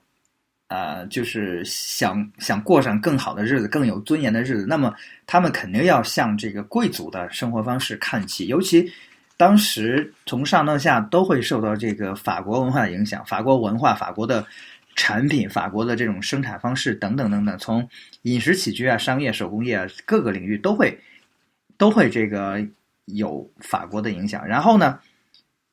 [0.73, 4.93] 呃，就是想想过上更好的日子，更有尊严的日子，那么
[5.27, 8.47] 他们肯定要向这个贵族的生活方式看齐。
[8.47, 8.89] 尤其
[9.35, 14.45] 当时从上到下都会受到这个法国文化的影响，法国文化、法国的
[14.95, 17.89] 产品、法国的这种生产方式等等等等，从
[18.23, 20.99] 饮食起居啊、商业、手工业啊各个领域都会
[21.77, 22.65] 都会这个
[23.05, 24.47] 有法国的影响。
[24.47, 24.99] 然后呢，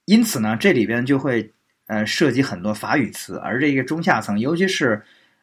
[0.06, 1.50] 因此呢，这里边就会。
[1.90, 5.02] 呃，涉及很多法语词，而这个中下层，尤其是，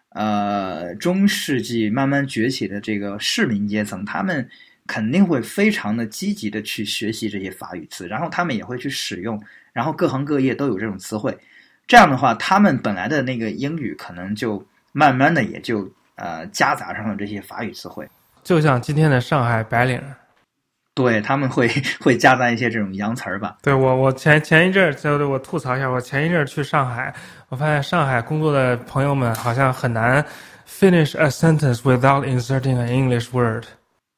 [0.10, 4.48] 呃，中世纪慢慢崛起的这个市民阶层，他们
[4.86, 9.42] 肯定会非常的积极的去学习这些法语词，然后他们也会去使用
[9.74, 11.36] 然后各行各业都有这种词汇，
[11.88, 18.08] 这样的话，他们本来的那个英语可能就慢慢的也就呃夹杂上了这些法语词汇，
[18.44, 20.02] 就像今天的上海白领。
[20.96, 21.68] 对他们会
[22.00, 23.58] 会夹杂一些这种洋词儿吧？
[23.62, 27.14] 对我，我前前一阵儿，就我吐槽一下，我前一阵儿去上海，
[27.50, 30.26] 我发现上海工作的朋友们好像很难
[30.66, 33.66] finish a sentence without inserting an English word。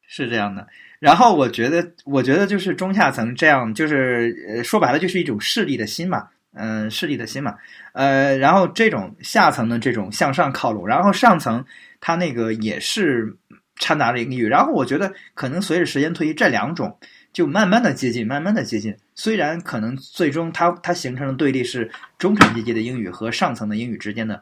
[0.08, 0.68] 是这样的。
[1.00, 6.28] 然后我觉得，我觉得就是中下层这样，就是呃，说白了就是一种势利的心嘛，
[6.58, 7.56] 嗯，势利的心嘛。
[7.94, 11.64] 呃，然后这种下层的这种向上靠拢，然后上层
[12.02, 13.38] 他那个也是。
[13.80, 16.98] 掺杂着英语，然后我觉得可能随着时间推移，这两种
[17.32, 18.98] 就慢慢的接近，慢慢的接近。
[19.14, 24.42] 虽然可能最终它它形成的对立是中产阶级的英语和上层的英语之间的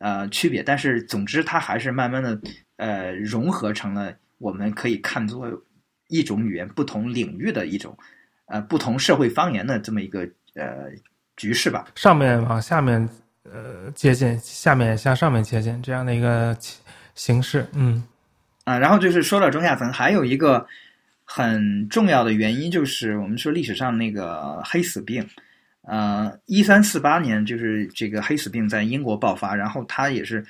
[0.00, 2.38] 呃区别，但是总之它还是慢慢的
[2.76, 5.50] 呃融合成了我们可以看作
[6.08, 7.96] 一种语言不同领域的一种
[8.48, 10.90] 呃不同社会方言的这么一个呃
[11.36, 11.86] 局势吧。
[11.94, 13.08] 上面往下面
[13.44, 16.56] 呃接近，下面向上面接近这样的一个
[17.14, 18.02] 形式，嗯。
[18.64, 20.66] 啊，然后就是说到中下层，还有一个
[21.22, 25.22] 很重要的原因，就是我们说历史上那个黑死病，
[25.82, 30.42] 呃，一三四八年就是这个黑死病在英国爆发，然后它也是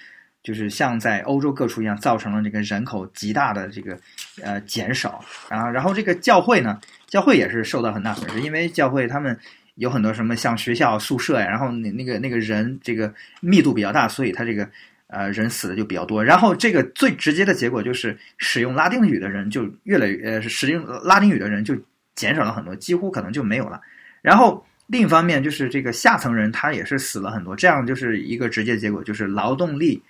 [0.44, 3.98] 就是像在欧洲各处一样，造成了这个人口极大的这个
[4.40, 9.36] 呃减少，然后然后这个教会呢，教会也是受到很大损失，因为教会他们
[9.76, 14.68] 有很多什么像学校宿舍呀，然后那那个那个人这个密度比较大，所以它这个。
[15.06, 21.76] 呃，人死的就比较多，然后这个最直接的结果就是使用拉丁语的人就越来越，呃，使用拉丁语的人就
[22.16, 23.80] 减少了很多，几乎可能就没有了。
[24.22, 30.02] 然后另一方面就是这个下层人他也是死了很多，这样就是一个直接结果，就是劳动力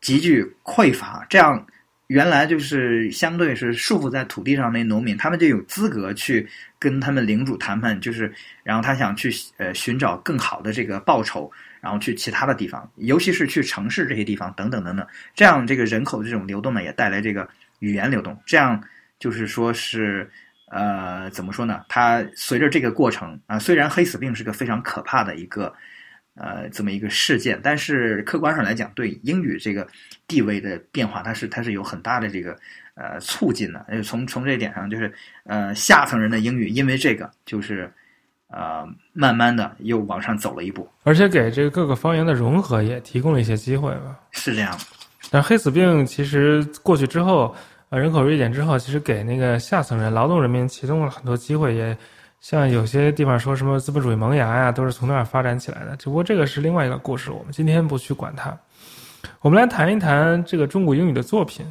[0.00, 1.26] 急剧匮乏。
[1.28, 1.66] 这样
[2.14, 6.48] 原来就是相对是束缚在土地上那农民，他们就有资格去
[6.78, 11.50] 跟他们领主谈判，就是然后他想去呃寻找更好的这个报酬。
[11.80, 17.46] 然后去其他的地方，尤其是去城市这些地方等等等等，这样这个人口的这种流动呢，也带来这个
[17.80, 18.34] 语言流动。
[18.46, 18.82] 这样
[19.18, 20.26] 就是说是
[20.70, 21.82] 呃，怎么说呢？
[21.86, 25.70] 它随着这个过程啊，虽然黑死病是个非常可怕的一个
[26.34, 29.86] 呃这么一个事件，但是客观上来讲，对英语这个
[30.26, 32.56] 地位的变化，它是它是有很大的这个
[32.94, 33.84] 呃促进的。
[34.02, 35.12] 从从这一点上，就是
[35.44, 37.92] 呃下层人的英语因为这个就是。
[38.48, 44.20] 呃，慢慢的又往上走了一步，而且给这个各个方言的融合也提供了一些机会吧。
[44.30, 44.78] 是这样，
[45.28, 47.52] 但黑死病其实过去之后，
[47.88, 51.74] 呃，人口锐减之后，其实给那个下层人、劳动人民提供了很多机会。
[51.74, 51.96] 也
[52.44, 55.96] 像有些地方说什么资本主义萌芽呀，都是从那儿发展起来的。
[55.96, 58.54] 只不过这个是另外一个故事，我们今天不去管它。
[59.40, 61.64] 我们来谈一谈这个中古英语的作品。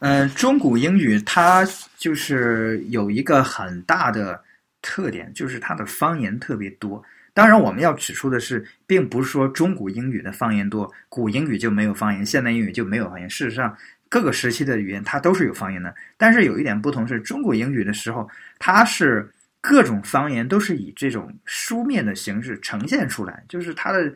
[0.00, 4.38] 嗯，中古英语它就是有一个很大的。
[4.82, 7.02] 特点就是它的方言特别多。
[7.32, 13.30] 当然，我们要指出的是，并不是说中古英语的方言多，古英语就没有方言，现代英语就没有方言。
[13.30, 13.74] 事实上，
[14.10, 15.94] 各个时期的语言它都是有方言的。
[16.18, 19.30] 但是有一点不同是，中古英语的时候，它是
[19.62, 24.14] 各种方言都是以这种书面的形式呈现出来，就是它的，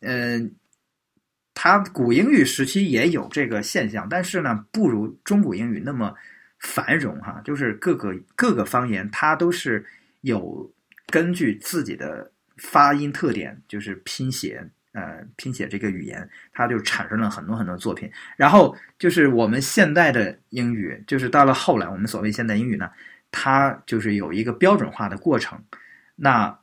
[0.00, 0.38] 呃，
[1.54, 6.14] 它古英语时期也有这个现象，但是呢，不如中古英语那么
[6.58, 7.40] 繁荣哈。
[7.42, 9.82] 就是各个各个方言，它都是。
[10.22, 10.70] 有
[11.06, 18.12] 根据自己的发音特点，就是拼写，呃，拼写这个语言，它就产生了很多很多作品。
[18.36, 22.90] 然后就是我们现代的英语，就是到了后来，我们所谓现代英语呢，
[23.30, 25.58] 它就是有一个标准化的过程。
[26.16, 26.56] 那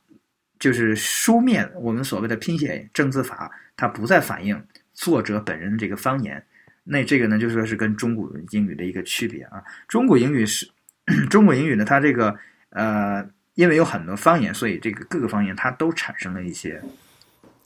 [0.58, 4.62] 就是书面，我们所谓的拼写正字法，它不再反映
[4.94, 6.42] 作者本人的这个方言。
[6.84, 9.62] 那这个呢，就说是跟中古英语的一个区别啊。
[9.86, 10.68] 中古英语是
[11.30, 12.36] 中古英语呢，它这个
[12.70, 13.28] 呃。
[13.54, 16.80] 因为有很多方言，所以这个各个方言它都产生了一些。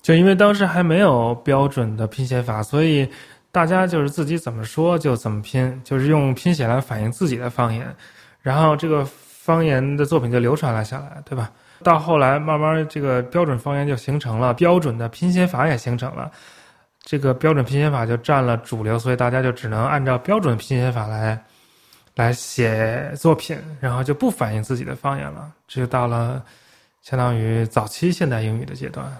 [0.01, 3.07] 就因为当时还没有标准的拼写法，所以
[3.51, 7.95] 大家就是自己怎么说就怎么拼，就是用拼写来反映自己的方言，
[8.43, 11.51] 然后这个方言的作品就流传了下来，对吧？
[11.83, 16.31] 到后来慢慢这个标准方言就形成了，标准的拼写法也形成了，
[17.03, 21.43] 这个标准拼写法就占了主流，所以大家就只能按照标准拼写法来。
[22.15, 26.45] 来写作品，然后就不反映自己的方言了，这就到了
[27.01, 29.11] 相当于早期现代英语的阶段。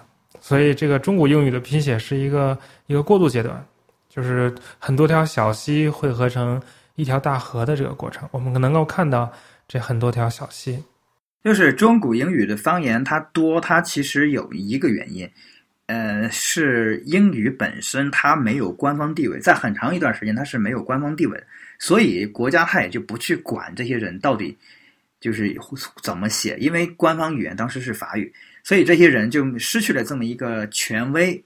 [0.43, 2.57] 所以，这个中古英语的拼写是一个
[2.89, 3.65] 一个过渡阶段，
[4.11, 6.61] 就是很多条小溪汇合成
[6.95, 8.29] 一条大河的这个过程。
[8.33, 9.33] 我们能够看到
[9.67, 10.83] 这很多条小溪。
[11.45, 15.29] 就是中古英语的方言它多，它其实有一个原因，
[15.87, 21.43] 呃，是英语本身它没有官方地位，在很长一段时间它是没有官方地位。
[21.79, 24.57] 所以国家它也就不去管这些人到底
[25.21, 25.53] 就是
[26.01, 28.33] 怎么写，因为官方语言当时是法语，
[28.63, 31.45] 所以这些人就失去了这么一个权威。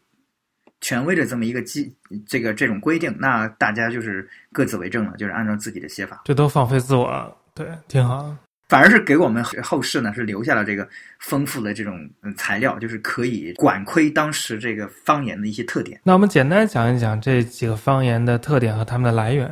[0.81, 1.95] 权威的这么一个基，
[2.27, 8.37] 这个这种规定，那大家就是各自为政了，就是按照自己的写法，这都放飞自我，对，挺好。
[8.69, 10.89] 反而是给我们后世呢，是留下了这个
[11.21, 16.01] 丰富的这种材料，就是可以管窥当时这个方言的一些特点。
[16.03, 19.49] 那我们简单讲一讲这几个方言的特点和它们的来源。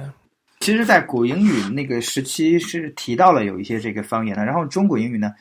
[0.58, 5.32] 其实，在古英语那个时期是提到了有一些这个方言的，然后中古英语呢，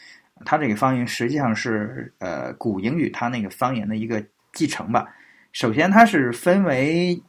[0.46, 4.24] 它这个方言实际上是呃古英语它那个方言的一个
[4.54, 5.08] 继承吧。
[5.54, 7.22] 首先，它是分为，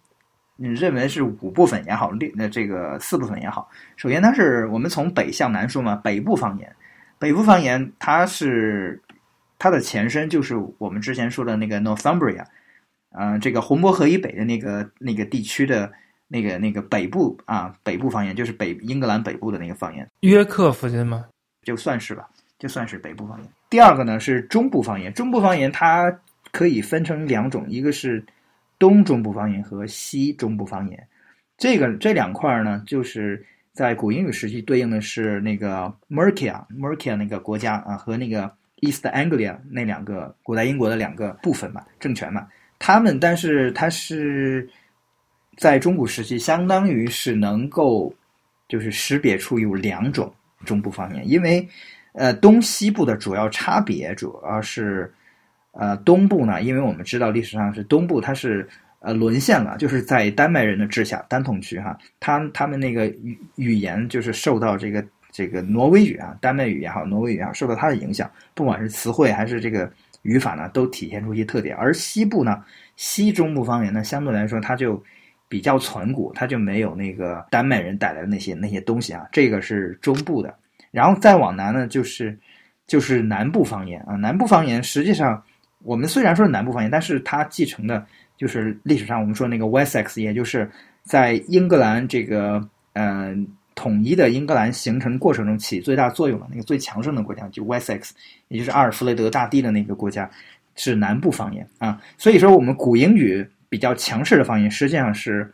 [0.56, 3.68] 你认为是五部分也好，六那这个四部分也好。
[3.96, 6.74] 首先，它是我们从北向南说嘛，北部方言。
[7.18, 8.98] 北部方言，它是
[9.58, 12.44] 它的前身就是我们之前说的那个 Northumbria，
[13.10, 15.92] 啊，这个红伯河以北的那个那个地区的
[16.26, 20.10] 那个那个北部啊，北部方言就是北英格兰北部的那个方言。
[20.20, 21.26] 约克附近吗？
[21.62, 22.26] 就算是吧，
[22.58, 23.48] 就算是北部方言。
[23.68, 26.10] 第二个呢是中部方言，中部方言它。
[26.54, 28.24] 可以分成两种，一个是
[28.78, 31.08] 东中部方言和西中部方言。
[31.58, 38.48] 这个这两块呢，就是在古英语时期对应的是那个 Mercia，Mercia 那个国家啊，和那个
[38.82, 42.46] East Anglia 那两个古代英国的两个部分嘛，政权嘛。
[42.78, 44.70] 他们，但是它是
[45.56, 48.14] 在中古时期，相当于是能够
[48.68, 50.32] 就是识别出有两种
[50.64, 51.68] 中部方言，因为
[52.12, 55.12] 呃东西部的主要差别主要是。
[55.76, 58.64] 呃，东部呢，因为我们知道历史上是东部，它是
[59.00, 69.90] 呃沦陷了，就是在丹麦人的治下，丹统区哈，他他们那个语语言就是受到这个这个挪威语啊，丹麦语也好，挪威语也好，受到它的影响，不管是词汇还是这个
[70.22, 71.74] 语法呢，都体现出一些特点。
[71.74, 72.62] 而西部呢，
[72.94, 75.02] 西中部方言呢，相对来说它就
[75.48, 80.54] 比较存古，它就没有那个丹麦人带来的那些那些东西啊，这个是中部的。
[80.92, 82.38] 然后再往南呢，就是
[82.86, 85.42] 就是南部方言啊，南部方言实际上。
[85.84, 88.04] 我们虽然说是南部方言，但是它继承的
[88.36, 90.68] 就是历史上我们说那个 Wessex，也就是
[91.02, 93.32] 在英格兰这个呃
[93.74, 98.10] 统一的英格兰形成过程中起最大作用的那个最强盛的国家，就 Wessex，
[98.48, 100.28] 也就是阿尔弗雷德大帝的那个国家，
[100.74, 102.00] 是南部方言啊。
[102.16, 105.52] 所以说，我们古英语比较强势的方言，实际上是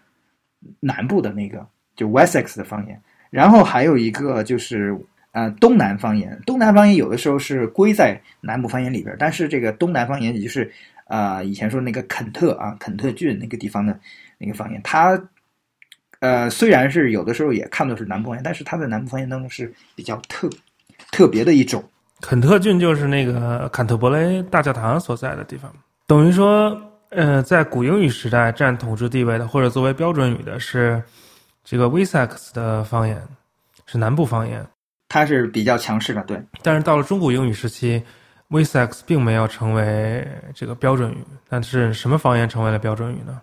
[0.79, 1.67] 南部的那个
[1.97, 3.01] 就 Wessex 的方言。
[3.31, 4.97] 然后还有一个就是。
[5.33, 10.71] 呃，东南方言，东南方言有的时候是归在南部方言里边，但是这个东南方言，也就是
[11.07, 13.97] 呃以前说那个肯特啊，肯特郡那个地方的
[14.39, 15.23] 那个方言，它
[16.19, 20.51] 呃虽然是有的时候也看作是南部方言，但是它在南部方言当中是比较特
[21.13, 21.85] 特别的一种。
[22.21, 25.73] 肯特郡就是那个坎特伯雷大教堂所在的地方，
[26.07, 26.77] 等于说，
[27.09, 31.03] 呃，在古英语时代占统治地位的或者作为标准语的是
[31.65, 33.23] 这个 Wessex 的方言，
[33.87, 34.67] 是南部方言。
[35.11, 36.41] 它是比较强势的，对。
[36.63, 38.01] 但是到了中古英语时期
[38.49, 41.17] ，Wessex 并没有成为这个标准语。
[41.49, 43.43] 但是什么方言成为了标准语呢？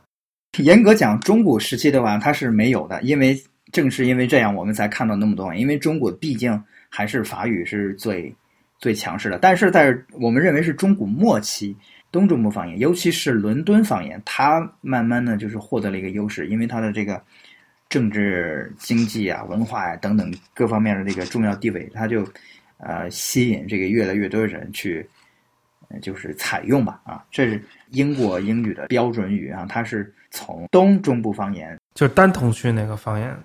[0.59, 3.01] 严格讲，中古时期的话，它是没有的。
[3.01, 3.37] 因为
[3.73, 5.53] 正是因为这样，我们才看到那么多。
[5.53, 8.33] 因为中国毕竟还是法语是最
[8.79, 9.37] 最强势的。
[9.37, 11.75] 但是在我们认为是中古末期，
[12.13, 17.21] 东中部方言，尤其是伦敦方言，它慢慢的就是获得了一个优势，因为它的这个。
[17.89, 22.27] 政治、经济啊、文化呀等等各方面的这个重要地位，它就
[22.77, 25.07] 呃吸引这个越来越多的人去，
[26.01, 33.35] 就是采用吧啊，这是英国英语的标准语啊，它是从东中部方言，就是丹同区那个方言，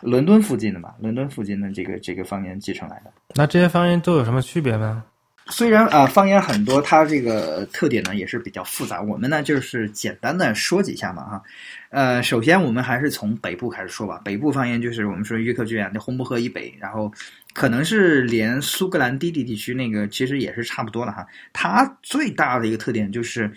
[0.00, 3.12] 伦敦附近的嘛，伦敦附近的这个这个方言继承来的。
[3.34, 5.04] 那这些方言都有什么区别呢？
[5.50, 9.00] 虽然啊，方言很多，它这个特点呢也是比较复杂。
[9.00, 11.42] 我们呢就是简单的说几下嘛，哈。
[11.90, 14.20] 呃，首先我们还是从北部开始说吧。
[14.24, 17.10] 北部方言就是我们说约克郡啊，那红伯河以北，然后
[17.54, 21.26] 可能是连苏格兰低地地区那个其实也是差不多的哈。
[21.52, 23.50] 它最大的一个特点就是，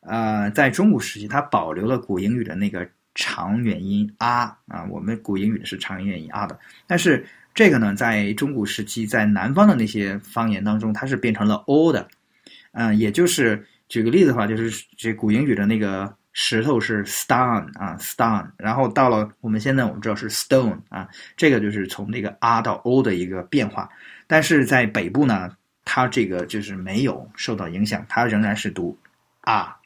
[0.00, 7.26] 呃，在中古时期它保留了古英语的那个长元音啊啊，我们古英语是长元音啊的，但是。
[7.54, 12.08] 这个呢，在中古时期，在南方的那些方言当中，它是变成了 o 的，
[12.72, 23.86] 嗯，也就是举个例子的话，就是这古英语的那个石头是 stone 啊，stone，然后到了我们现在我们知道是 stone 啊，这个就是从那个 r 到 o 的一个变化。
[24.26, 25.50] 但是在北部呢，
[25.84, 28.98] 它这个就是没有受到影响，它仍然是读
[29.42, 29.76] r，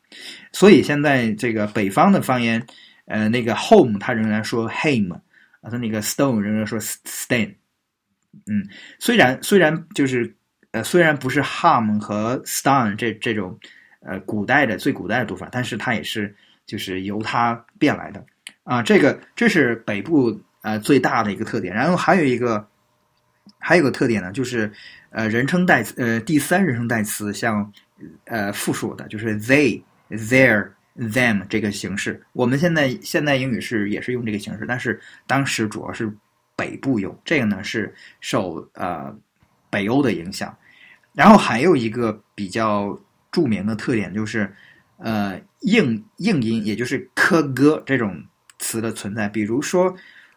[0.52, 2.64] 所以现在这个北方的方言，
[3.06, 5.18] 呃，那个 home 它仍然说 hame。
[5.70, 7.54] 他那个 stone 仍然说 stain，
[8.46, 10.34] 嗯，虽然虽然就是
[10.72, 13.58] 呃虽然不是 harm 和 stone 这这种
[14.00, 16.34] 呃古代的最古代的读法，但是它也是
[16.66, 18.24] 就是由它变来的
[18.64, 18.82] 啊。
[18.82, 21.74] 这个这是北部呃最大的一个特点。
[21.74, 22.68] 然后还有一个
[23.58, 24.70] 还有个特点呢，就是
[25.10, 27.72] 呃人称代词呃第三人称代词像
[28.24, 32.22] 呃复数的，就是 they、their、them 这个形式。
[32.32, 36.12] 我们现在现代英语是也是用这个形式，但是当时主要是
[36.56, 39.14] 北部用这个呢，是受呃
[39.70, 40.56] 北欧的影响。
[41.12, 42.98] 然后还有一个比较
[43.30, 44.54] 著名的特点就是，
[44.98, 48.22] 呃，硬硬音，也就是科歌这种
[48.58, 49.26] 词的存在。
[49.26, 49.96] 比如说，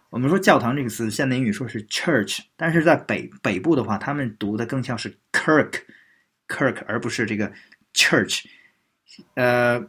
[0.10, 7.51] 我们说教堂这个词，现代英语说是 church，但是在北北部的话，他们读的更像是 kirk，kirk，而不是这个
[7.93, 8.45] church。
[9.34, 9.86] 呃，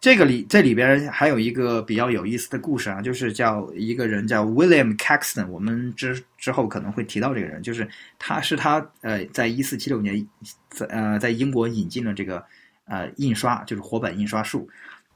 [0.00, 7.86] 这个里这里边还有一个比较有意思的故事啊，就是叫一个人叫 William Caxton，我们之之后可能会提到这个人，就是
[8.18, 10.26] 他是他呃在一四七六年
[10.70, 12.42] 在呃在英国引进了这个
[12.86, 14.66] 呃印刷，就是活版印刷术。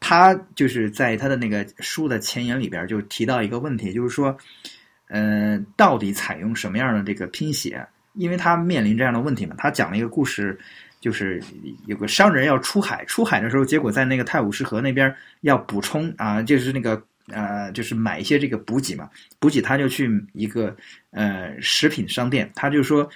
[0.01, 4.37] 他就是在他的那个书的前言里边就提到一个问题，就是说，
[5.09, 7.87] 呃，到底采用什么样的这个拼写？
[8.13, 9.55] 因为他面临这样的问题嘛。
[9.57, 10.59] 他讲了一个故事，
[11.05, 11.39] 就是
[11.85, 19.11] 有个商人要出海，出海的时候，结果在那个泰晤士河那边要补充啊，就是那个呃，就是买一些这个补给嘛。
[19.39, 20.75] 补给他就去一个
[21.11, 23.07] 呃食品商店，他就说。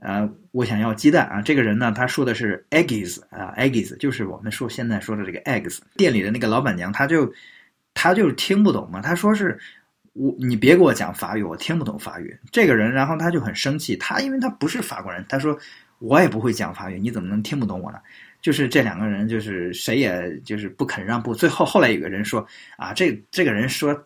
[0.00, 1.42] 呃，我想要鸡蛋啊！
[1.42, 5.80] 这个人呢，他说的是 eggs 啊，eggs 就是我们说现在说的这个 eggs。
[5.96, 7.34] 店里的那个老板娘，她就
[7.94, 9.58] 她就听不懂嘛，她说是
[10.12, 12.38] 我你别给我讲法语，我听不懂法语。
[12.52, 15.58] 这个人，然后他就很生气，他因为他不是法国人，他说
[15.98, 17.98] 我也不会讲法语，你怎么能听不懂我呢？
[18.40, 21.34] 就是这两个人，就是谁也就是不肯让步。
[21.34, 22.46] 最后后来有个人说
[22.76, 24.00] 啊，这这个人说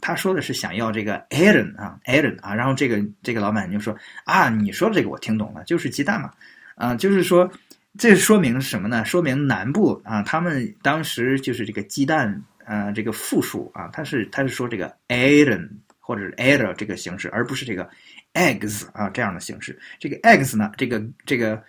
[0.00, 6.32] 他说的是想要这个 Aaron 啊 Aaron 啊，然后这个这个老板就说啊，你说的这个我听懂了，就是鸡蛋嘛
[6.74, 7.48] 啊，就是说
[7.96, 9.04] 这说明什么呢？
[9.04, 15.68] 说明南部啊，他们当时就是这个鸡蛋啊，这个复数啊，他是他是说这个 Aaron
[16.00, 17.88] 或者是 Ada 这个形式，而不是这个
[18.34, 19.78] eggs 啊这样的形式。
[19.98, 21.62] 这个 eggs 呢，这个这个。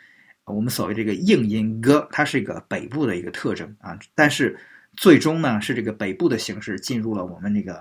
[0.46, 4.58] 我们所谓这个硬音 g，它是一个北部的一个特征啊，但是
[4.98, 7.76] 最终呢是这个北部的形式进入了我们那个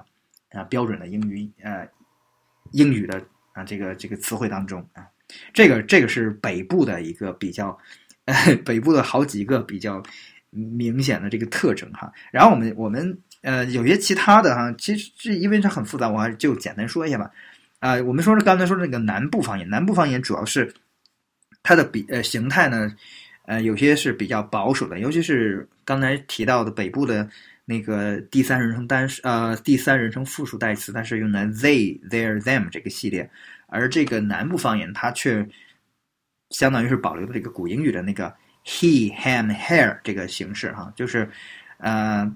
[0.50, 1.88] 啊标准的英语呃
[2.72, 3.20] 英语的
[3.54, 5.08] 啊这个这个词汇当中啊，
[5.52, 7.76] 这个这个是北部的一个比较
[8.26, 10.00] 呃 北部的好几个比较
[10.50, 12.12] 明显的这个特征哈。
[12.30, 17.28] 然后我们我们呃有些其他的哈，其实这因为它很复杂，我还是就简单说一下吧。
[17.80, 20.72] 啊，我们说是刚才说的那个南部方言，南部方言主要是。
[21.62, 22.90] 它的比呃形态呢，
[23.44, 27.28] 呃有些是比较保守的，尤其是刚才提到的北部的
[27.66, 33.30] 那个第三人称单呃第三人称复数代词，它是用的 they、their、them 这个系列，
[33.66, 35.46] 而这个南部方言它却
[36.48, 41.28] 相当于是保留了这个古英语的那个 he、him、her 这个形式哈，就是
[41.76, 42.26] 呃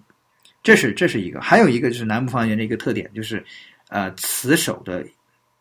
[0.62, 3.42] 这是这是一个，还有一个就是南部方言的一个特点，就是
[3.88, 5.02] 呃词首的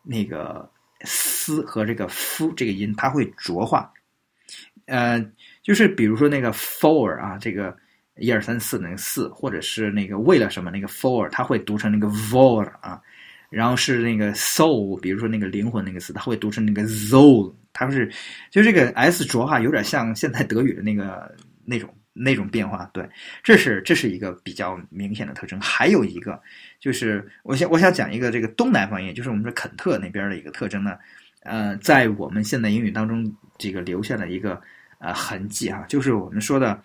[0.04, 0.70] 那个。
[1.06, 3.92] 斯和这个夫这个音，它会浊化，
[4.86, 5.22] 呃，
[5.62, 7.76] 就是比如说那个 for 啊，这个
[8.16, 12.98] 一二三四那个四，或者是那个为了什么那个 for，它会读成那个 vor 啊，
[13.50, 18.10] 然后是那个 soul，比如说那个灵魂那个词，它会读成那个 soul，它是
[18.50, 21.36] 就这个 s 浊化有点像现在德语的那个
[21.66, 23.06] 那种那种变化，对，
[23.42, 26.40] 这是这是一个比较明显的特征，还有一个。
[26.84, 30.98] 就是我想我想讲一个这个东南方言，就是我们说肯特那边的一个特征呢，
[31.42, 34.60] 呃，在我们现代英语当中这个留下了一个
[34.98, 36.78] 呃痕迹啊，就是我们说的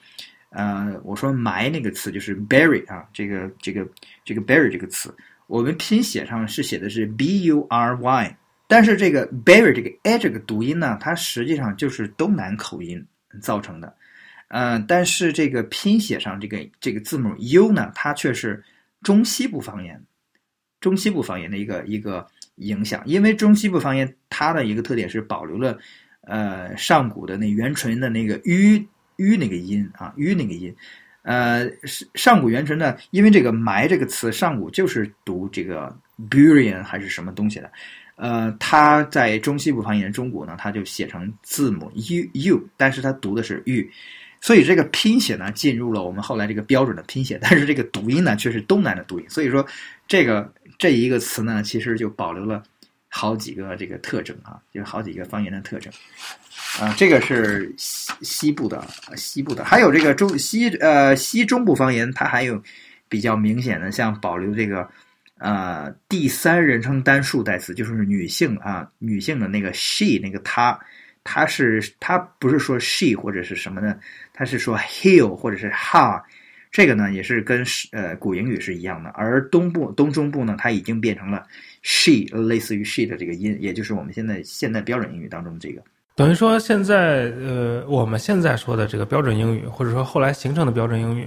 [0.52, 3.86] 呃，我说埋那个词就是 bury 啊，这个这个
[4.24, 5.14] 这个 bury 这个词，
[5.47, 8.38] 我们拼写上是写的是 b u r y，
[8.68, 13.06] 但是这个 bury 这个 a 这个读音呢，它实际上就是东南口音
[13.41, 13.93] 造成的，
[14.47, 18.64] 呃，但是这个拼写上这个这个字母 u 呢，它却是。
[19.02, 20.02] 中西部方言，
[20.80, 22.26] 中西部方言的一个一个
[22.56, 25.78] 影响，因为中西部方言它的一个特点是保留了
[26.22, 28.78] 呃上古的那元唇的那个 u
[29.18, 30.76] u 那个音啊 u 那个音，
[31.24, 31.70] 呃
[32.16, 35.95] 上古元唇呢，因为这个埋这个词上古就是读这个
[36.30, 37.72] burian 还是什么东西的，
[38.16, 43.86] 呃，它在中西部方言中古呢，它就写成字母 u u，但是它读的是 u。
[44.42, 49.26] 所以这个拼写呢，进入了我们后来这个标准的拼写，但是这个读音呢，却是东南的读音。
[49.30, 49.66] 所以说，
[50.08, 52.64] 这个这一个词呢，其实就保留了
[53.10, 55.92] 好几个这个特征啊，就好几个方言的特征。
[56.80, 58.82] 啊，这个是西西部的，
[59.18, 62.62] 西部的，还有这个中西呃西中部方言，它还有
[63.10, 64.88] 比较明显的，像保留这个
[65.38, 70.80] 呃第三人称单数代词，就是女性啊，女性的那个 she 那个她。
[71.24, 73.96] 它是它不是说 she 或者是什么呢？
[74.34, 76.22] 它是说 he 或者是 ha，
[76.72, 79.10] 这个呢也是跟呃古英语是一样的。
[79.12, 81.46] 而东部东中部呢，它已经变成了
[81.82, 85.82] she，类似于 she 的这个音，也就是我们现在现在标准英语当中的这个。
[86.16, 91.26] 等于说现在呃，我们现在说的这个标准英语，或者说后来形成的标准英语，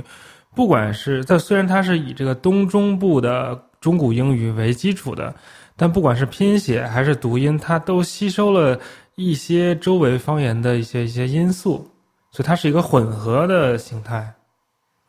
[0.55, 5.35] 不管是在虽然它是以这个东中部的中古英语为基础的，
[5.77, 8.79] 但不管是拼写还是读音，它都吸收了
[9.17, 11.91] 一些周围方言的一些一些因素，
[12.31, 14.33] 所以它是一个混合的形态。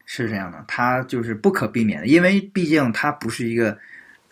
[0.05, 3.75] 是这样的，它就是不可避免的，因为毕竟它不是一个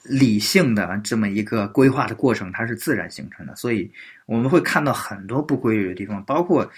[0.04, 3.90] 理性的这么一个规划的过程，它是自然形成的，所以
[4.26, 6.70] 我们会看到很多不规律的地方，包括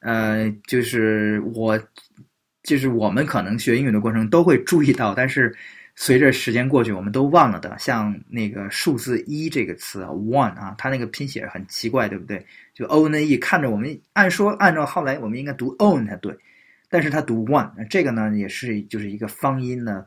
[0.00, 1.78] 呃，就是我
[2.64, 5.54] 就是我们可能学英语的过程都会注意到，但是
[6.02, 12.42] 随着时间过去，我们都忘了的，像那个数字一这个词 one 啊，它那个拼写很奇怪，对不对？
[12.72, 16.34] 就 o n e，看着我们按说按照后来我们应该读 own 才对。
[16.88, 20.06] 但是它读 one，这个呢也是就是一个方音的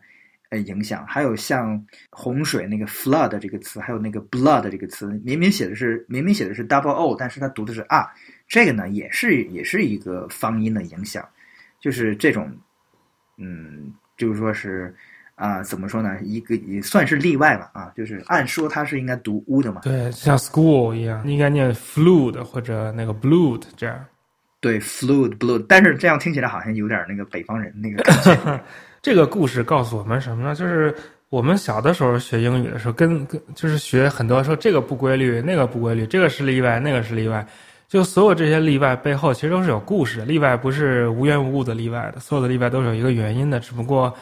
[0.50, 1.06] 呃影响。
[1.06, 8.12] 还有像洪水那个 flood 这个词，还有那个 blood 这个词，明明写的是明明写的是 double o，但是它读的是 r，
[8.48, 11.24] 这个呢也是也是一个方音的影响。
[11.80, 12.52] 就是这种，
[13.38, 14.92] 嗯，就是说是
[15.44, 16.18] 啊，怎么说呢？
[16.22, 19.82] 一个也算是例外吧啊，就是按说它是应该读 u 的嘛。
[19.84, 23.94] 对，像 school 一样，应该念 fluid 或者那个 blued 这样。
[24.62, 28.62] 对，fluid blue，但是这样听起来好像有点那个北方人那个感觉。
[29.04, 30.56] 这个故事告诉我们什么呢？
[30.56, 30.96] 就是
[31.28, 37.46] 我们小的时候学英语的时候，跟跟就是学很多说这个不规律，那个不规律，这个是例外，那个是例外。
[37.90, 40.26] 就所有这些例外背后，其实都是有故事的。
[40.26, 43.60] 例外不是无缘无故的例外的，所有的例外都是有一个原因的。
[43.60, 44.16] 只不过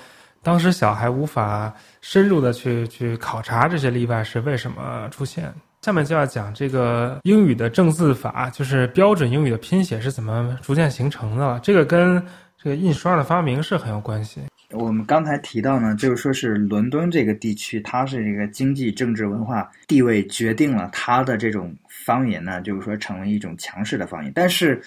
[0.43, 5.53] 当时小孩无法深入的去去考察这些例外是为什么出现。
[5.81, 11.59] 下面就要讲这个英语的正字法，就是标准英语的拼写是怎么逐渐形成的。
[11.63, 12.23] 这个跟
[12.55, 14.41] 这个印刷的发明是很有关系。
[14.73, 21.75] 我们刚才提到呢，就是说是伦敦这个地区，它是一个经济、政治、文化地位决定了它的这种
[22.05, 24.31] 方言呢，就是说成为一种强势的方言。
[24.33, 24.81] 但是，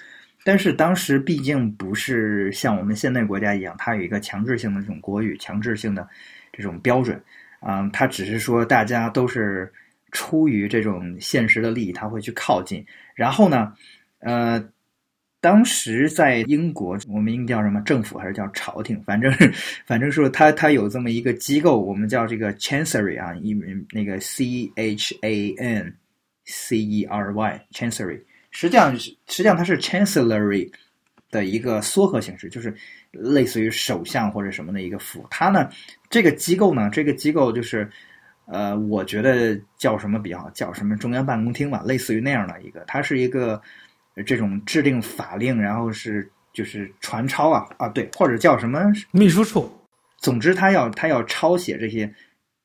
[0.45, 6.07] 但是当时毕竟不是像我们现代国家一样，它有一个强制性的这种国语、强制性的
[6.53, 7.21] 这种标准。
[7.67, 9.73] 嗯，它只是说大家都是。
[10.17, 12.87] 出于这种现实的利益，他会去靠近。
[13.17, 13.73] 然后呢，
[14.21, 14.65] 呃，
[15.41, 19.03] 当时在英国，我们应该叫什么政府还是叫朝廷？
[19.03, 19.33] 反正，
[19.85, 23.53] 反正说他他有这么一个机构，我们叫这个 chancery 啊，一
[23.91, 25.93] 那个 c h a n
[26.45, 28.21] c e r y chancery，
[28.55, 30.73] 实际上实际上它是 chancellery
[31.31, 32.75] 的一个缩合形式，就是
[33.11, 35.27] 类似于首相或者什么的一个府。
[35.29, 35.69] 它呢，
[36.09, 37.87] 这个机构呢，这个机构就是。
[38.47, 40.51] 呃，我觉得叫什么比较好？
[40.51, 43.59] 叫什么中央办公厅吧，类似于那样的一个，它是一个
[44.27, 49.73] 这种制定法令，然后是就是传抄啊啊，对，或者叫什么秘书处。
[50.19, 52.15] 总之，他要他要抄写这些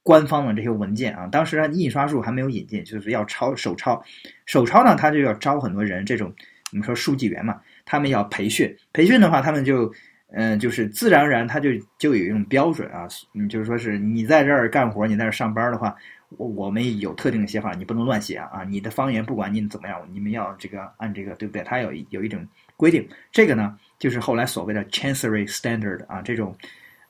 [0.09, 1.27] 官方的这些文件啊。
[1.27, 4.03] 当时印刷术还没有引进，就是要抄手抄。
[4.45, 6.33] 手抄呢，他就要招很多人，这种
[6.71, 8.75] 我们说书记员嘛，他们要培训。
[8.91, 9.93] 培训的话，他们就。
[10.31, 15.95] 嗯，就是自然而然，他就就有一种标准啊，嗯，就是说是你在这儿干活，你在这儿上班的话，
[16.37, 18.63] 我我们有特定的写法，你不能乱写啊啊！
[18.63, 21.63] 你的方言不管你怎么样，你们要这个按这个，对不对？
[21.63, 22.47] 他有有一种
[22.77, 26.55] 规定，这个呢，就是后来所谓的 Chancery Standard 啊，这种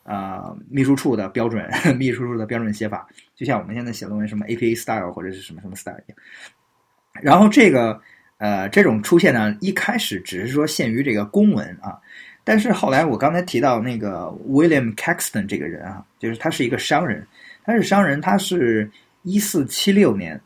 [0.10, 6.18] 啊秘书处的标准， 秘书处的标准写法，就像我们现在写论文什么 APA Style 或者是什么什么 Style 一样。
[7.22, 8.01] 然后这个
[8.39, 11.99] 呃这种出现呢，一开始只是说限于这个公文啊。
[12.43, 17.28] 但是后来我刚才提到那个 William Caxton 这个人啊，就是他是一个商人，
[17.64, 18.89] 他是商人，他是
[19.22, 20.39] 一四七六年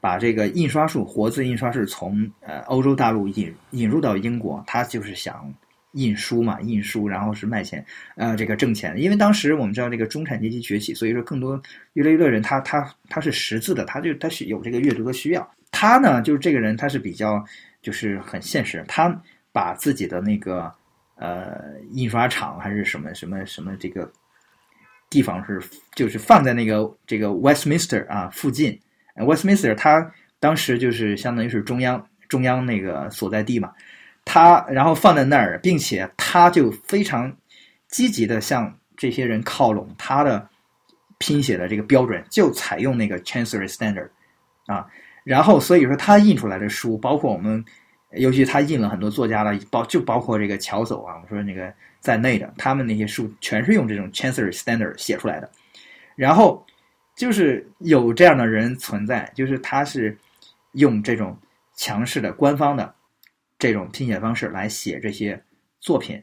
[0.00, 5.52] 把这个印刷术活字印刷术从呃欧洲大陆引引入到英国，他就是想
[5.92, 7.84] 印书嘛，印书然后是卖钱，
[8.16, 8.96] 呃，这个挣钱。
[9.00, 11.60] 因为当时我们知道这个中产阶级崛起，所以说更多
[11.94, 15.50] 越来越多人他他他是识字的，他就他是有这个阅读的需要。
[15.70, 17.44] 他呢，就是这个人，他是比较
[17.82, 19.14] 就是很现实，他
[19.52, 20.72] 把自己的那个。
[21.22, 21.60] 呃，
[21.90, 24.10] 印刷厂还是什么什么什么这个
[25.10, 25.60] 地方是，
[25.94, 28.80] 就是放在那个这个 Westminster 啊附近。
[29.16, 33.70] Westminster 他当时就是相当于是中央中央那个所在地嘛，
[34.32, 37.36] 他然后放在那儿，并且他就非常
[37.88, 40.48] 积极的向这些人靠拢，他的
[41.18, 44.08] 拼写的这个标准就采用那个 Chancery Standard
[44.66, 44.86] 啊，
[45.24, 47.64] 然后所以说他印出来的书，包括我们。
[48.14, 55.48] 尤其他印了很多作家的，包就包括这个乔叟啊，我说那个在内的，他们那些书全是用这种 Chancery Standard 写出来的。
[56.16, 56.66] 然后
[57.14, 60.18] 就是有这样的人存在，就是他是
[60.72, 61.38] 用这种
[61.76, 62.92] 强势的官方的
[63.60, 65.40] 这种拼写方式来写这些
[65.78, 66.20] 作品。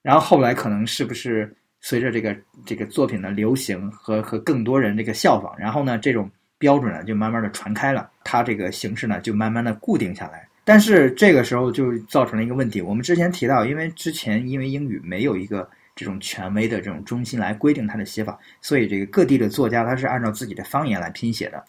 [0.00, 10.46] 然后后来可能是不是随着这个这个作品的流行和和更多人这个效仿，然后呢这种标准呢就慢慢的传开了，它这个形式呢就慢慢的固定下来。
[10.64, 12.80] 但是这个时候就造成了一个问题。
[12.80, 21.64] 我们之前提到，因为之前因为英语没有一个这种权威的这种中心来规定它的写法，所以这个各地的作家他是按照自己的方言来拼写的。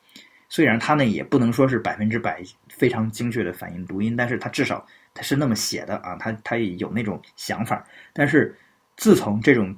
[0.49, 2.41] 虽然他呢也不能说是百分之百
[2.81, 7.85] 非常精确的反映读音，但是他至少他是那么写的啊，他他也有那种想法。
[8.11, 8.57] 但是
[8.97, 9.75] 自从这种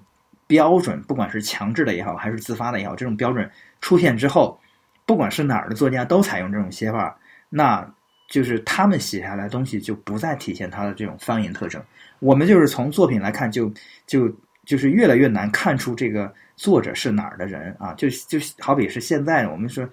[0.48, 3.52] 标准，不管是强制的也好，还是自发的也好，这种标准
[3.82, 4.58] 出现之后，
[5.06, 7.86] 不管是哪儿的作家都采用这种写法，那
[8.30, 11.84] 就是他们写下来的东西就不再体现他的这种方言特征。
[12.20, 13.70] 我们就是从作品来看，就
[14.08, 14.34] 就
[14.66, 19.86] 就是越来越难看出这个作者是哪儿的人啊，就就好比是现在我们说。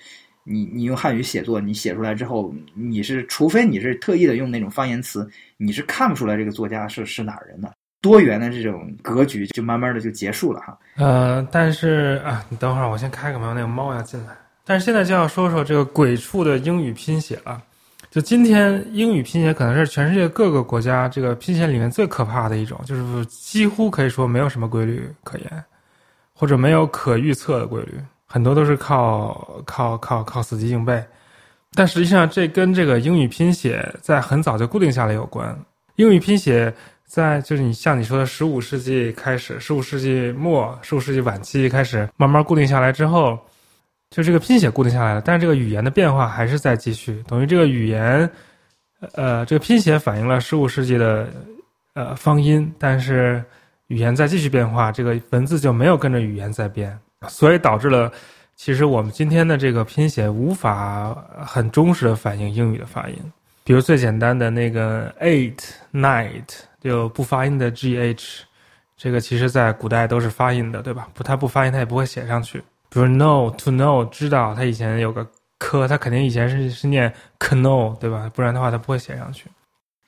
[0.44, 7.72] 你你用汉语写作，你写出来之后，你是除非你是特意的用那种方言词，你是看不出来这个作家是是哪人的。
[8.00, 10.78] 多元的这种格局就慢慢的就结束了哈。
[10.96, 14.34] 呃，但是啊，你等会儿，我先开个门，那个猫要进来。
[14.64, 17.62] 但是现在就要说说这个鬼畜的英语拼写了。
[18.10, 25.64] 就今天英语拼写可能是全世界各个国家这个拼写里面最可怕的一种，就是几乎可以说没有什么规律可言，
[26.32, 27.92] 或者没有可预测的规律。
[28.32, 31.02] 很多都是靠靠靠靠死记硬背，
[31.74, 35.58] 但实际上这跟这个英语拼写在很早就固定下来有关。
[35.96, 36.72] 英语拼写
[37.04, 43.36] 在就是你像你说的十五世纪开始，十五世纪末、十五世纪晚期开始慢慢固定下来之后，
[44.10, 47.20] 就这个拼写固定下来了，但是这个语言的变化还是在继续。
[47.26, 48.30] 等于这个语言，
[49.14, 51.28] 呃，这个拼写反映了十五世纪的
[51.94, 53.42] 呃方音，但是
[53.88, 56.96] 语言在继续变化，这个文字就没有跟着语言在变。
[57.28, 58.10] 所以导致了，
[58.56, 61.14] 其实我们今天的这个拼写无法
[61.44, 63.16] 很忠实的反映英语的发音。
[63.62, 65.58] 比如最简单的那个 eight
[65.92, 66.44] night
[66.80, 68.40] 就不发音的 gh，
[68.96, 71.08] 这个其实在古代都是发音的，对吧？
[71.12, 72.58] 不，它不发音，它也不会写上去。
[72.88, 75.24] 比如 know to know 知道，它以前有个
[75.58, 78.30] 科，它肯定以前是是念 know，对吧？
[78.34, 79.44] 不然的话它不会写上去。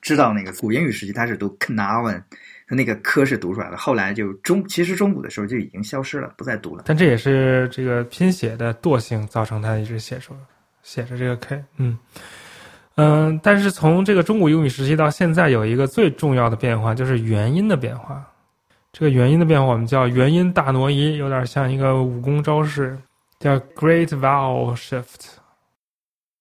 [0.01, 2.21] 知道那个古英语时期它是读 knawen。
[2.67, 6.83] 他那个科是读出来的，后来就中，其实中古的时候就已经消失了，不再读了。
[6.85, 10.33] 但这也是这个拼写的惰性造成他一直写出
[10.81, 11.97] 写着这个 k，嗯
[12.95, 13.39] 嗯。
[13.43, 18.25] 但是从这个中古英语时期到现在，有一个最重要的变化，就是元音的变化。
[18.93, 22.97] 这个元音的变化，我们叫元音大挪移，有点像一个武功招式，
[23.39, 25.35] 叫 Great Vowel Shift。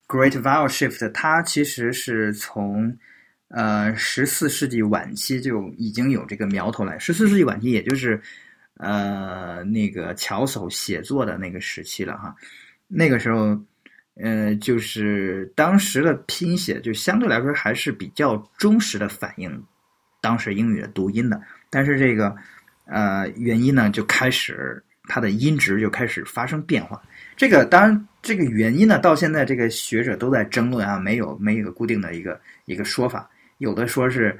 [0.06, 2.96] Great Vowel Shift，它其实是从。
[3.54, 6.98] 呃，十四世纪晚期就已经有这个苗头了。
[6.98, 8.18] 十四世纪晚期，也就是
[8.78, 12.34] 呃那个巧手写作的那个时期了哈。
[12.88, 13.60] 那个时候，
[14.14, 19.62] 呃，就是当时的拼写就相对来说还是比较忠实的反映
[20.22, 21.38] 当时英语的读音的。
[21.68, 22.34] 但是这个
[22.86, 27.02] 呃原因呢，就开始它的音值就开始发生变化。
[27.36, 33.28] 这个当然，这个原因呢，到现在这个学者都在争论啊，没有没有一个固定的一个一个说法。
[33.62, 34.36] 有的说是，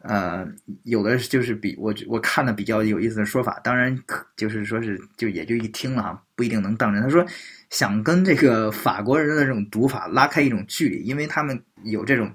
[0.00, 0.48] 呃，
[0.84, 7.02] 有的就是比我我看的比较有意思的说法，当然可就是说是就也就一听了哈，不一定能当真。
[7.02, 7.22] 他说
[7.68, 12.32] 想跟这个法国人的这种读法拉开一种距离，因为他们有这种，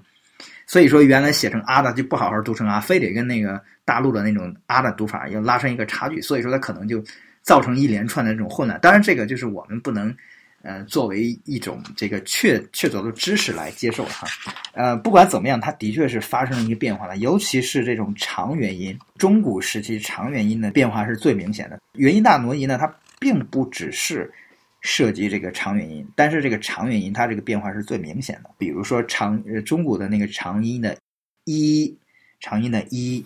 [0.64, 7.02] 所以说原来写成阿的就不好好读成啊，非得跟那个大陆的那种阿的读法要拉上一个差距，所以说他可能就
[7.42, 8.78] 造成一连串的这种混乱。
[8.80, 10.14] 当然这个就是我们不能。
[10.62, 14.26] 呃，作为一种这个确确凿的知识来接受哈，
[14.72, 21.78] 呃，不管怎么样，它的确是发生了一个变化了，尤其是这种长元音，中古时期长元音的变化是最明显的。
[21.92, 24.30] 元音大挪移呢，它并不只是
[24.80, 28.50] 涉及这个长元音，但是这个长元音它这个变化是最明显的。
[28.58, 30.96] 比如说长呃中古的那个长音的
[31.44, 31.96] 一，
[32.40, 33.24] 长音的一，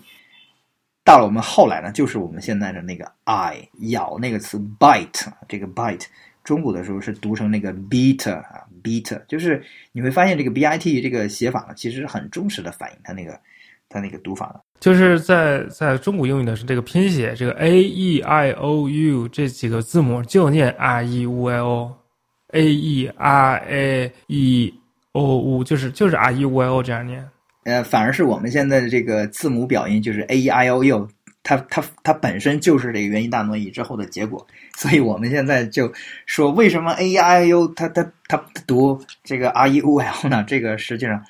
[1.03, 6.05] 到了我们后来呢，就是我们现在的那个 i 咬那个词 bite 这个 bite。
[6.43, 13.39] 中古的时候是读成那个 beta 啊，beta，就是你会发现这个 bit 这个写法呢，其实是很忠实的反映它那个
[13.87, 14.61] 它那个读法的。
[14.79, 24.73] 就是在在中古英语的是这个拼写，这个 a e i o u 这几个字母就念 r e u i o，a e r a e
[25.13, 27.25] o u 就是就是 r e u i o 这样念。
[27.63, 31.07] 呃，反而是我们现在的这个字母表音就是 a e i o u。
[31.43, 35.91] 它它它本身就是这个元音大挪移之后的结果，所以我们现在就
[36.25, 40.43] 说为什么 a i u 它它它读这个 r e u l 呢？
[40.47, 41.21] 这个实际上，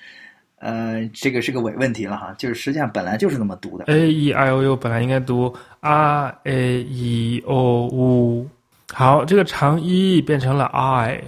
[0.60, 3.86] 呃，这个是个伪问题了哈，就是实际上本来就是那么读的。
[3.86, 5.52] a e i o u 本来应该读
[5.82, 8.48] r a e o u，
[8.94, 11.20] 好，这个长 e 变成了 i。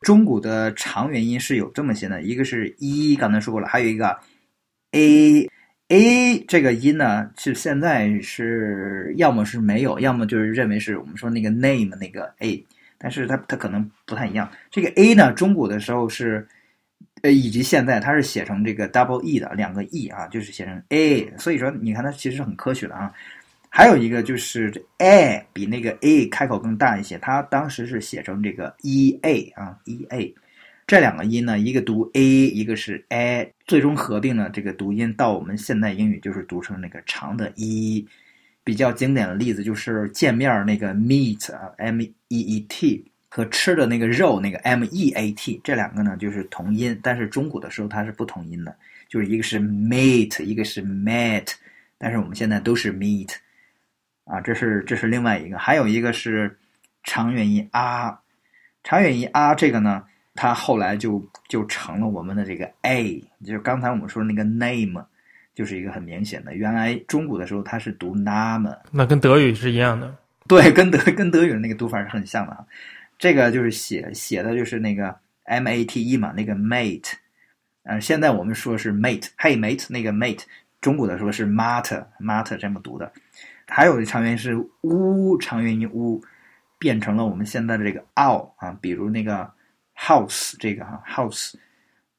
[0.00, 4.16] 中古的长元音是有这么些的，一个是一，刚才说过了，还有一个
[4.92, 5.46] a。
[5.88, 12.64] A 这个音呢，是现在是要么是没有，要么就是认为是我们说那个 name 那个 a，
[12.98, 14.50] 但是它它可能不太一样。
[14.70, 16.46] 这个 a 呢，中古的时候是
[17.22, 23.12] 呃，以及现在它是写成这个 double e 的两个 e 啊，就是写成 a，所以说你看它其实很科学的啊。
[23.68, 30.34] 还有一个就是这 a 比那个 a 开口更大一些，它当时是写成这个 e a 啊 e a，
[30.86, 38.06] 这两个音呢，一个读 a，一个是 a，最终合并呢，这个读音到我们现代英语就是读成那个长的 e。
[38.62, 48.76] 比较经典的例子就是见面那个 meet 啊 m e e t 和吃的那个肉那个 m e a t 这两个呢就是同音，但是中古的时候它是不同音的，
[49.08, 51.46] 就是一个是 meet，一个是 met，
[51.96, 53.32] 但是我们现在都是 meet
[54.24, 56.58] 啊，这是这是另外一个，还有一个是
[57.04, 58.20] 长元音啊，
[58.82, 60.02] 长元音啊，这个呢，
[60.36, 65.04] 它后来就就成了我们的这个 a，就是刚才我们说的那个 name。
[65.56, 70.14] 就是一个很明显的，原来中古的时候它是读 name，那跟德语是一样的。
[70.46, 72.62] 对，跟德跟德语的那个读法是很像的啊。
[73.18, 77.14] 这个就是写写的就是那个 m a t e 嘛，那个 mate。
[77.84, 80.42] 嗯，现在我们说是 mate，hey mate，那个 mate，
[80.82, 83.10] 中古的时候是 mater，mater 这么读的。
[83.66, 86.20] 还有长元音是 u，长元音 u
[86.78, 89.50] 变成了我们现在的这个 o 啊，比如那个
[89.96, 91.54] house 这个哈 house，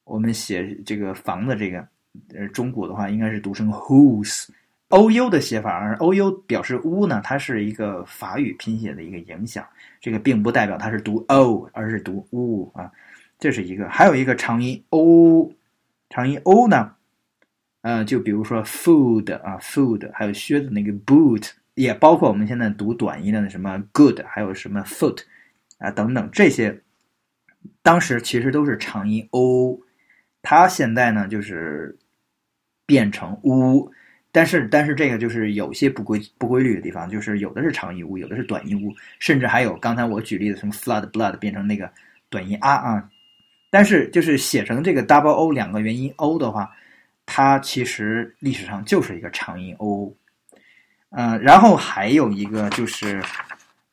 [0.04, 1.88] 我们写这个房子这个。
[2.34, 9.64] 呃，中古的话应该是读成 whose，o u 的写法，而 o u 表示屋呢，它是一个法语拼写的一个影响，
[10.02, 12.92] 这个并不代表它是读 o，而是读 u 啊，
[13.38, 13.88] 这是一个。
[13.88, 15.54] 还有一个长音 o，
[16.10, 16.92] 长音 o 呢，
[17.82, 25.20] 呃，就比如说 food 啊，food，还有靴子那个 boot，也包括我们现在读短音的什么 good，还有什么 foot
[25.78, 26.82] 啊等等这些，
[27.82, 29.80] 当时其实都是长音 o，
[30.42, 31.98] 它现在呢就是。
[32.90, 33.92] 变成 u，，
[34.32, 41.92] 但是但是这个就是有些不规不规律的地方，就是有的是长音 u，，有的是短音 u，，甚至还有刚才我举例的什么 flood blood 变成那个
[42.30, 43.10] 短音啊啊，
[43.70, 46.72] 但是就是写成这个 double o 两个元音 o 的话，
[47.26, 50.16] 它其实历史上就是一个长音 o，
[51.10, 53.22] 嗯，然后还有一个就是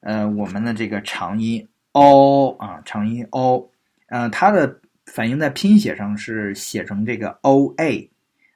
[0.02, 3.68] 呃我们的这个长音 o 啊长音 o，
[4.08, 8.08] 呃它的反映在拼写上是写成这个 o a。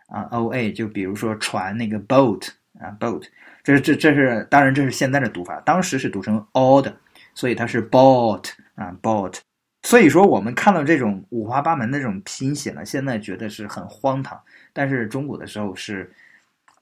[0.06, 2.48] 啊，o a 就比如说船那个 boat
[2.80, 3.22] 啊，boat，
[3.62, 6.96] 这这这是当然这是现在的读法，当时是读成 o 的，
[7.34, 9.34] 所以它是 boat 啊，boat。
[9.82, 14.40] 所以说我们看到这种五花八门的这种拼写呢，现在觉得是很荒唐，
[14.72, 16.10] 但是中古的时候是，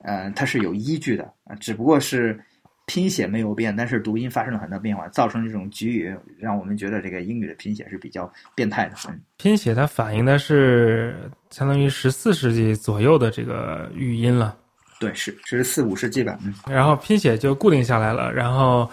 [0.04, 2.40] 呃，它是有依据的啊，只不过是。
[2.87, 8.95] 拼写没有变，但是读音发生了很大变化，造成这种局语，让我们觉得这个英语的拼写是比较变态的。
[9.39, 14.57] 拼写它反映的是相当于十四世纪左右的这个语音了。
[15.01, 16.39] 对，是十四五世纪吧。
[16.45, 16.55] 嗯。
[16.68, 18.89] 然后拼写就固定下来了，然后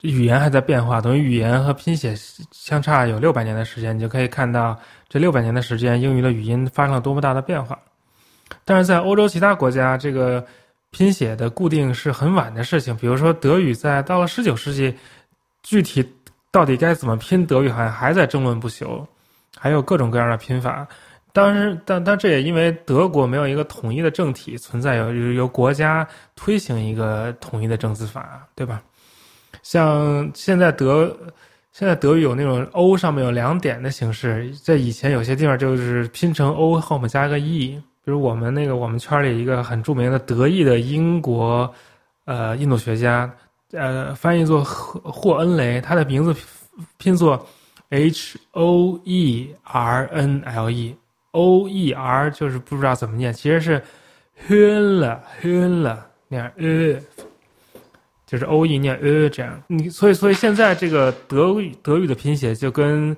[0.00, 2.12] 语言还在变化，等于语言和拼写
[2.50, 4.76] 相差有六百年的时间，你就可以看到
[5.08, 7.78] 这六百年的时间，英语的语音发生了多么大的变化。
[8.64, 10.44] 但是在欧洲其他国家，这个。
[10.90, 14.94] 拼写的固定是很晚的事情，比如说德语在到了十九世纪，
[15.62, 16.02] 具体
[16.50, 19.06] 到底该怎么拼德语，好像还在争论不休，
[19.58, 20.88] 还有各种各样的拼法。
[21.34, 28.82] 当然，但但这也因为德国没有一个统一的政体存在，有由国家推行一个统一的正字法，对吧？
[29.62, 31.14] 像现在德
[31.70, 37.80] 现在德语有那种 o 上面有两点的形式，在以前有些地方就是拼成 o 后面加个 e。
[38.08, 41.70] 就是我们那个我们圈里一个很著名的德裔的英国，
[42.24, 43.30] 呃，印度学家，
[43.72, 46.34] 呃，翻译作霍霍恩雷，他的名字
[46.96, 47.46] 拼作
[47.90, 53.82] H O E R N L E，O E R 就是不知道怎么念，其实是
[54.48, 56.98] Hun 了 Hun 了那样呃，
[58.24, 63.14] 就是 O E 念呃这样，你所以所以现在这个德语德语的拼写就跟。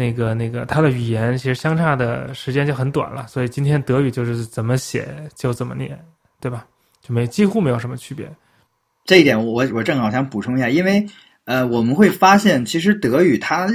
[0.00, 6.02] 那个那个，它的语言其实相差的时间就很短了，所以今天德语就是怎么写就怎么念，
[6.40, 6.66] 对吧？
[7.02, 8.26] 就没几乎没有什么区别。
[9.04, 11.06] 这一点我我正好想补充一下，因为
[11.44, 13.68] 呃，我们会发现其实德语它，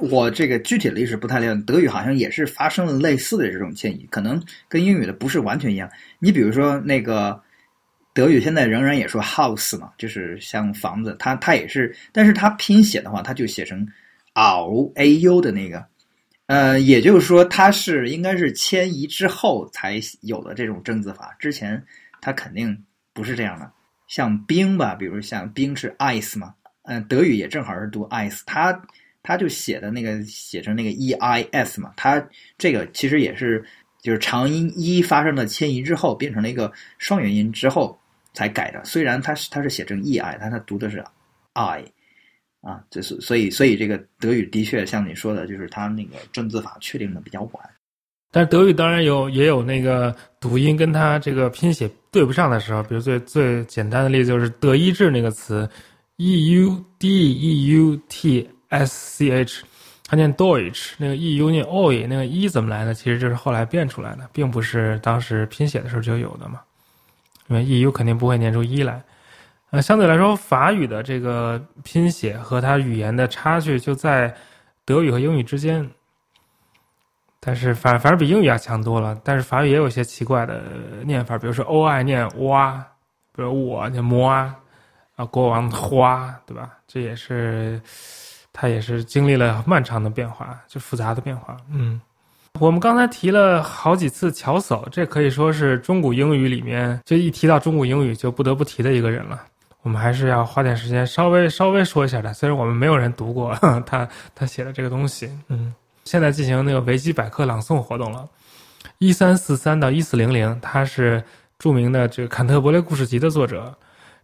[0.00, 5.88] 我这个具体的历史不太了解，德语好像也是发生了类似的这种迁移，可能跟英语的不是完全一样。
[6.18, 7.40] 你比如说那个
[8.12, 13.86] 德语现在仍然也说 house 嘛，就是像房子，它它也是，但是它拼写的话，它就写成。
[14.38, 15.84] 嗷 a u 的那个，
[16.46, 21.84] 呃，也就是说，它是应该是迁移之后才有的这种正字法，之前
[22.20, 23.68] 它肯定不是这样的。
[24.06, 28.80] 像冰吧，比如像冰是 ice 嘛，嗯，德语也正好是读 ice，它
[29.24, 32.24] 它就写的那个写成那个 e i s 嘛，它
[32.56, 33.64] 这个其实也是
[34.00, 37.98] 就是长音一发生了迁移之后，变成了一个双元音之后
[38.32, 38.84] 才改的。
[38.84, 41.04] 虽然它是它是写成 e i，但它读的是
[41.54, 41.84] i。
[42.60, 47.70] 啊，这是所以，所以这个德语的确像你说的，就是它那个正字法确定的比较晚。
[48.30, 55.68] 但是德语当然有也有那个读音跟它这个拼写对不上的时候，比如最最简单的例子就是德意志那个词
[56.16, 59.62] ，e u d e u t s c h，
[60.04, 62.92] 它念 Deutsch，那个 e u 念 oi，那个一怎么来的？
[62.92, 66.60] 其实就是后来变出来的，并不是当时拼写的时候就有的嘛。
[67.48, 69.02] 因为 e u 肯定不会念出一来。
[69.70, 74.34] 呃，相对来说，法语的这个拼写和它语言的差距就在
[74.84, 75.88] 德语和英语之间。
[77.40, 79.18] 但是反反而比英语要强多了。
[79.22, 80.62] 但是法语也有些奇怪的
[81.04, 82.84] 念法，比如说 o i 念哇，
[83.34, 84.56] 比如我念摸啊，
[85.16, 86.70] 啊国王花，对吧？
[86.86, 87.80] 这也是
[88.52, 91.56] 它也是经历了漫长的变化，就复杂的变化。
[91.70, 92.00] 嗯，
[92.58, 99.44] 我们刚才提了好几次乔叟，这可以说是中古英语里面就一提到中古英语就不得不提的一个人了。
[99.82, 103.54] 我们还是要花点时间稍微稍微说一下的，虽然我们没有人读过
[103.86, 105.74] 他他写的这个东西，嗯。
[106.04, 108.26] 现在进行那个维基百科朗诵活动了，
[108.96, 111.22] 一三四三到一四零零，他是
[111.58, 113.74] 著名的这个《坎特伯雷故事集》的作者。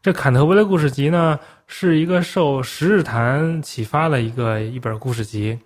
[0.03, 5.53] 这《坎特伯雷故事集》呢，是一个受《十日谈》启发的一个一本故事集。《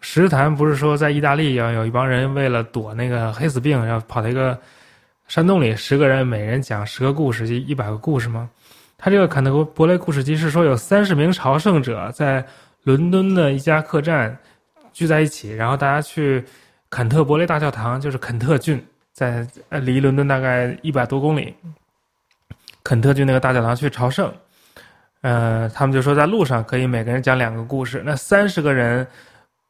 [0.00, 4.58] 十日谈》不是说在意大利要有一帮人为了躲那个黑死病，要跑到一个
[5.28, 8.50] 山洞里，十个人每人讲十个故事，就一百个故事吗？
[8.96, 12.44] 他这个《坎特伯雷故事集》是说有三十名朝圣者在
[12.82, 14.36] 伦敦的一家客栈。
[14.94, 16.44] 聚在一起，然后大家去
[16.88, 18.80] 肯特伯雷大教堂，就是肯特郡，
[19.12, 21.52] 在呃离伦敦大概一百多公里。
[22.84, 24.32] 肯特郡那个大教堂去朝圣，
[25.22, 28.04] 呃，他们就说在路上可以每个人讲两个故事。
[28.06, 29.04] 那三十个人，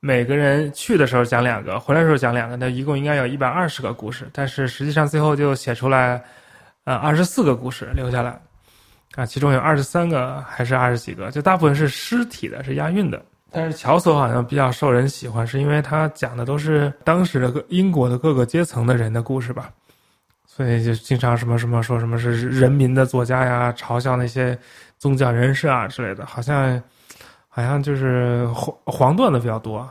[0.01, 4.29] 每个人去的时候讲两个，回来的时候讲两个，那一共应该有一百二十个故事。
[4.31, 6.23] 但是实际上最后就写出来，
[6.85, 8.39] 呃，二十四个故事留下来，
[9.15, 13.25] 啊，其中有二十三个还是二十几个，就大部分是尸体的，是押韵的。
[13.51, 19.71] 但是乔叟好像比较受人喜欢，是因为他讲的都是当时的各英国的各个阶层的人的故事吧，
[20.45, 24.59] 所以就经常什么什么说什么是人民的作家呀，嘲笑那些
[24.99, 26.83] 宗教人士啊之类的，好像
[27.49, 29.89] 好像就是黄黄段子比较多。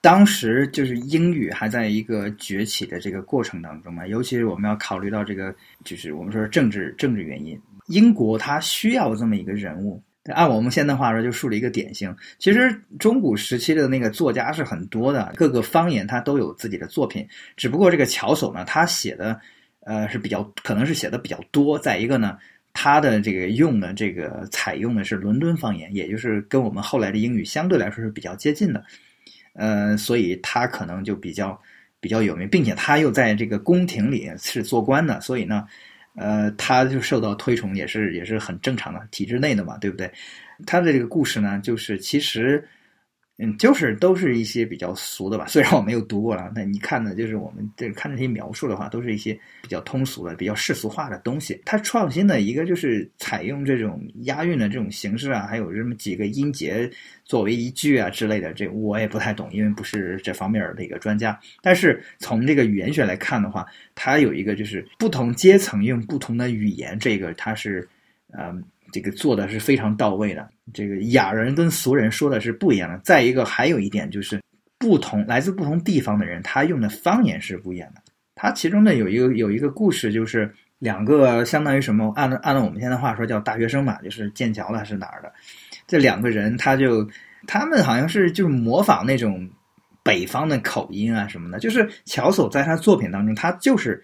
[0.00, 10.02] 当时就是英语还在一个崛起的这个过程当中嘛，尤其是我们要考虑到这个，就是我们说政治政治原因，英国它需要这么一个人物。
[10.34, 12.14] 按我们现代话说，就树立一个典型。
[12.38, 17.26] 其实中古时期的那个作家是很多的，各个方言他都有自己的作品。
[17.56, 19.40] 只不过这个乔叟呢，他写的
[19.80, 21.78] 呃是比较，可能是写的比较多。
[21.78, 22.36] 再一个呢，
[22.74, 28.84] 他的这个用的这个采用的是伦敦方言，也就是跟我们后来的英语相对来说是比较接近的。
[29.54, 31.58] 呃，所以他可能就比较
[32.00, 35.66] 比较有名，并且他又在这个宫廷里是做官的，所以呢。
[36.18, 40.10] 呃，他就受到推崇，也是也是很正常的，体制内的嘛，对不对？
[40.66, 42.66] 他的这个故事呢，就是其实。
[43.40, 45.46] 嗯，就是都是一些比较俗的吧。
[45.48, 49.32] 虽然我没有读过了，那你看的，就是我们这看这些描述的话，都是一些
[49.62, 51.62] 比较通俗的、比较世俗化的东西。
[51.64, 56.90] 它创新的一个就是采用这种押韵的这种形式啊，还有这么几个音节
[57.24, 58.52] 作为一句啊之类的。
[58.52, 61.38] 这我也不太懂，因为不是这方面的一个专家。
[61.62, 63.64] 但是从这个语言学来看的话，
[63.94, 67.88] 它有一个就是不同阶层用不同的语言，这个它是
[68.36, 68.60] 嗯。
[68.90, 70.48] 这个做的是非常到位的。
[70.72, 72.98] 这个雅人跟俗人说的是不一样的。
[73.04, 74.40] 再一个，还有一点就是，
[74.78, 78.02] 不同来自不同地方的人，他用的方言是不一样的。
[78.34, 85.32] 他其中呢有一个有一个故事，就是两个相当于什么，按按照我们现在话说叫大学生嘛，就是剑桥的是哪儿的？
[85.86, 87.08] 这两个人他就
[87.46, 89.48] 他们好像是就是模仿那种
[90.02, 91.58] 北方的口音啊什么的。
[91.58, 94.02] 就是乔叟在他作品当中，他就是。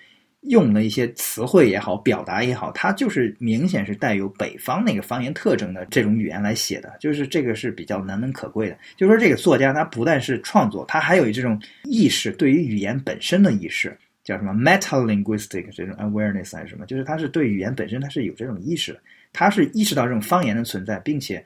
[0.48, 8.76] 用了一些词汇也好，表达也好，它就是明显是带有北方那个方言特征的这种语言来写的，就是这个是比较难能可贵的。
[8.96, 16.84] 就说这个作家他不但是创作，他还有这种意识，对于语言本身的意识，叫什么 metalinguistic 这种 awareness 还是什么？
[16.84, 19.00] 就是他是对语言本身他是有这种意识的，
[19.32, 21.42] 他是意识到这种方言的存在，并且，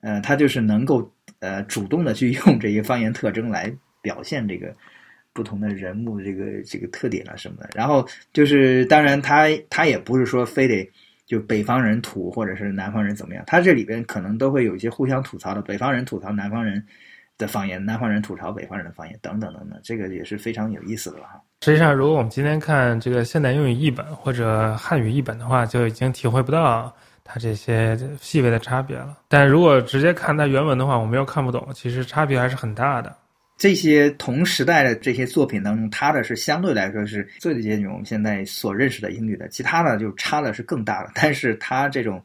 [0.00, 3.72] 呃，他就是能够呃主动的去用这些方言特征来
[4.02, 4.76] 表现这个。
[5.36, 10.90] 不同的人物这个这个特点啊什么的，然后就是当然他他也不是说非得
[11.26, 16.82] 就北方人土或者是南方人怎么样，他这里边可能都会有一些互相吐槽的，北方人吐槽南方人
[17.36, 21.42] 的方言，南方人吐槽北方人的方言等等等等，这个也是非常有意思的了哈。
[21.62, 29.18] 实际上，如果我们今天看这个现代英语译本或者汉语译本的话，就已经体会不到它这些细微的差别了。
[29.28, 33.14] 但如果直接看它原文的话，我们又看不懂，其实差别还是很大的。
[33.56, 41.10] 这些同时代的这些作品当中，他的是相对来说是最接近我们现在所认识的英语的，其他的就差的是更大的。
[41.14, 42.22] 但是他这种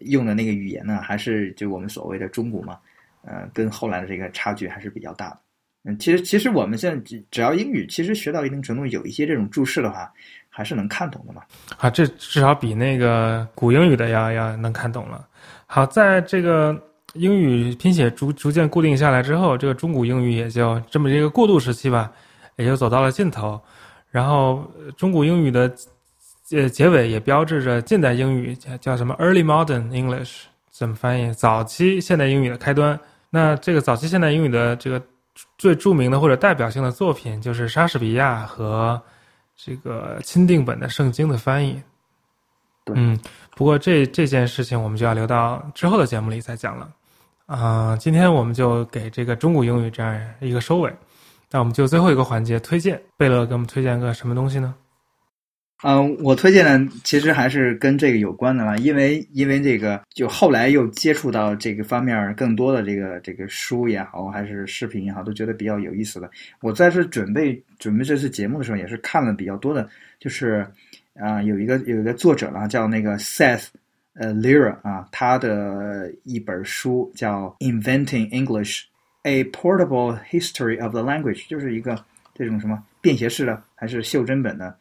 [0.00, 2.78] 用的那个语言呢，还是就我们所谓的中古嘛，
[3.22, 5.38] 呃，跟后来的这个差距还是比较大的。
[5.82, 10.12] 嗯，其实其实我们现在只只要英语，其实学到一定程度，有一些这种注释的话，
[10.48, 11.42] 还是能看懂的嘛。
[11.78, 15.26] 啊，这至少比那个古英语的要要能看懂了。
[15.66, 16.80] 好，在这个
[17.14, 22.10] 英语拼写逐逐渐固定下来之后，这个中古英语也就这么一个过渡时期吧，
[22.56, 23.60] 也就走到了尽头。
[24.10, 24.64] 然后
[24.96, 25.72] 中古英语的
[26.52, 31.32] 呃结尾也标志着近代英语叫叫什么 Early Modern English 怎么翻译？
[31.34, 32.98] 早期现代英语的开端。
[33.30, 35.02] 那这个早期现代英语的这个。
[35.56, 39.00] 最著名的或者代表性的作品就是莎士比亚和
[39.56, 41.80] 这个钦定本的圣经的翻译。
[42.92, 43.18] 嗯，
[43.56, 46.90] 不过这这件事情我们就要留到之后的节目里再讲了。
[47.50, 50.92] 啊，今天我们就给这个中古英语这样一个收尾。
[51.50, 54.72] 那我们就最后一个环节推荐，贝勒给我们推荐个什么东西呢？
[55.82, 66.30] 嗯，我推荐的其实还是跟这个有关的啦，因为因为这个就后来又接触到这个方面更多的这个这个书也好，还是视频也好，都觉得比较有意思的。
[66.60, 69.88] 我在这准备准备这次节目的时候，也是看了比较多的，
[70.20, 70.64] 就是
[71.14, 73.66] 啊，有一个有一个作者啦，叫那个 Seth
[74.20, 78.82] 呃 Lira 啊，他的一本书叫《Inventing English:
[79.22, 82.04] A Portable History of the Language》，就是一个
[82.34, 84.76] 这种什么便携式的还是袖珍本的。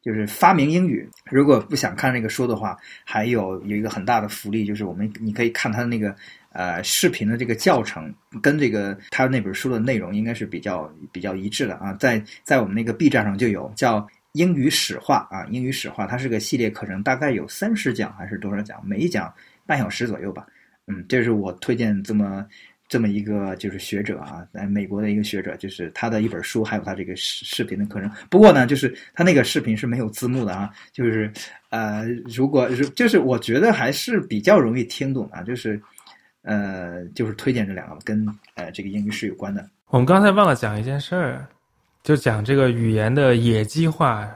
[0.00, 1.06] 就是发明英语。
[1.24, 6.14] 如果不想看那个书的话，还有有一个很大的福利，就是我们你可以看他的那个
[6.52, 11.92] 呃视频的这个教程，跟这个他那本书的内容应该是比较比较一致的啊。
[11.94, 14.08] 在在我们那个 B 站上就有叫
[14.38, 18.80] 英语史话啊，英语史话，它是个系列课程，大概有三十讲还是多少讲？
[18.86, 19.32] 每一讲
[19.66, 20.46] 半小时左右吧。
[20.86, 22.46] 嗯，这是我推荐这么。
[22.90, 28.10] 这么一个就是学者啊，在美国的一个学者，就是他的一本书，还有他这个视视频的课程。
[28.30, 31.30] 不过呢，就是他那个视频是没有字幕的啊，就是
[31.68, 32.66] 呃，如果
[32.96, 35.78] 就是我觉得还是比较容易听懂啊，就是
[36.40, 39.68] 呃，就是推荐这两个跟呃这个英语史有关的。
[39.88, 41.46] 我们刚才忘了讲一件事儿，
[42.08, 44.26] 就讲这个语言的野鸡化，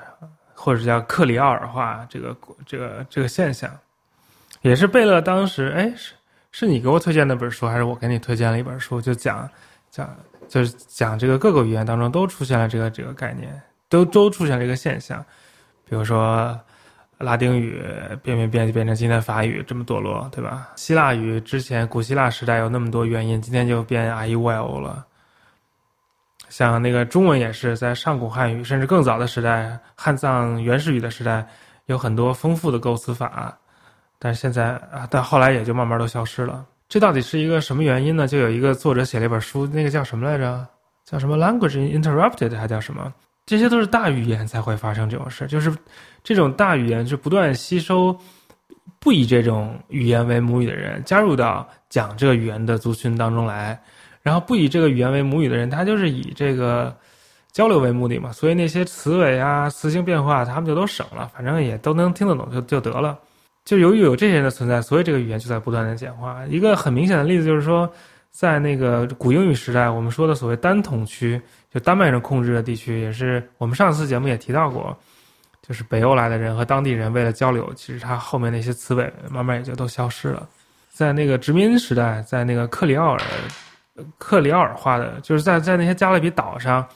[0.52, 3.70] 或者叫克里奥尔化这个这个这个现象，
[4.60, 6.12] 也是贝勒当时哎是。
[6.50, 9.00] 是你给我推荐那本书，还是我给你推荐了一本书？
[9.00, 9.48] 就讲
[9.90, 10.14] 讲，
[10.50, 13.50] 就是讲这个各个语言当中都出现了这个这个概念，
[13.88, 15.24] 都都出现了一个现象。
[15.88, 16.60] 比如说，
[17.16, 17.82] 拉丁语
[18.22, 20.68] 变变变就变成今天法语这么堕落，对吧？
[20.76, 25.06] 希腊语之前古希腊时代有那么多原因，今天就变 IEO 了。
[26.52, 31.42] 像那个中文也是在上古汉语甚至更早的时代，汉藏原始语的时代，
[31.86, 33.56] 有很多丰富的构词法。
[34.18, 36.62] 但是现在啊，但后来也就慢慢都消失了。
[36.90, 38.28] 这到底是一个什么原因呢？
[38.28, 40.68] 就有一个作者写了一本书，那个叫什么来着？
[41.06, 43.10] 叫什么 “Language Interrupted” 还叫什么？
[43.46, 45.74] 这些都是大语言才会发生这种事，就是
[46.22, 48.14] 这种大语言是不断吸收
[48.98, 53.80] 不以这种语言为母语的人加入到讲这个语言的族群当中来，
[54.22, 56.96] 然后不以这个语言为母语的人，他就是以这个
[57.52, 63.18] 交流为目的嘛，所以那些词尾啊、词性变化，他们就都省了，反正也都能听得懂就就得了。
[63.64, 66.44] 就由于有这些人的存在，所以这个语言就在不断的简化。
[66.46, 67.88] 一个很明显的例子就是说，
[68.30, 71.40] 在那个古英语时代，我们说的所谓单统区，
[71.72, 74.96] 就丹麦人控制的地区，也是我们上次节目也提到过，
[75.60, 80.48] 就是北欧来的人和当地人为了交流，其实他后面那些词尾慢慢也就都消失了。
[80.90, 83.20] 在那个殖民时代，在那个克里奥尔
[84.18, 86.86] 克里奥尔化的，就是在在那些加勒比岛上，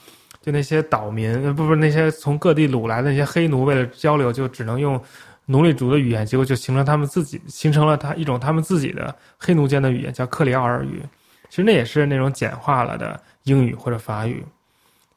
[0.41, 5.01] 就那些岛民，不不，那些从各地掳来的那些黑奴，为了交流，就只能用。
[5.49, 11.01] 奴隶主的语言，结果就形成他们自己形成了他一种他们自己的黑奴间的语言，叫克里奥尔语。
[11.47, 14.43] 其实那也是那种简化了的英语或者法语。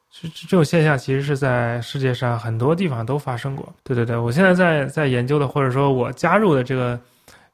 [0.09, 3.69] 这这种现象其实是在世界上很多地方都发生过。
[3.83, 7.01] 对对对，我现在在在研究的，或者说我加入的这个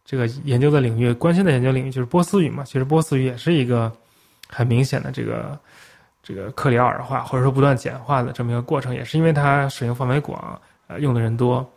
[0.04, 2.62] 这个研究的领域，关心的研究领域就是波斯语嘛。
[2.62, 3.90] 其实波斯语也是一个
[4.48, 5.58] 很明显的这个
[6.22, 11.68] 这个克里奥尔化，或者说不断简化的这么一个过程，也是因为它使用范围广，呃，用的人多。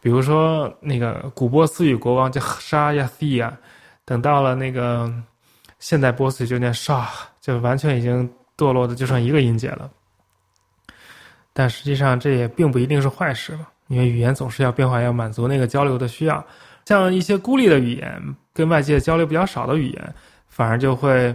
[0.00, 3.54] 比如说，那个古波斯语国王叫沙亚西亚，
[4.04, 5.12] 等到了那个
[5.78, 7.08] 现代波斯语就念沙，
[7.40, 9.90] 就完全已经堕落的就剩一个音节了。
[11.52, 16.42] 但实际上这也并不一定是坏事嘛，因为语言总是要变化，要满足那个交流的需要。
[16.86, 18.22] 像一些孤立的语言，
[18.54, 20.14] 跟外界交流比较少的语言，
[20.48, 21.34] 反而就会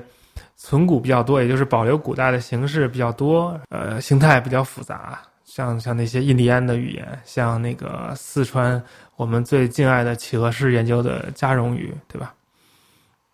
[0.56, 5.20] 存古比较多，也就是保留古代的形式比较多，呃，形态比较复杂。
[5.44, 8.82] 像像那些印第安的语言，像那个四川
[9.16, 12.34] 我们最敬爱的企鹅师研究的加绒语，对吧？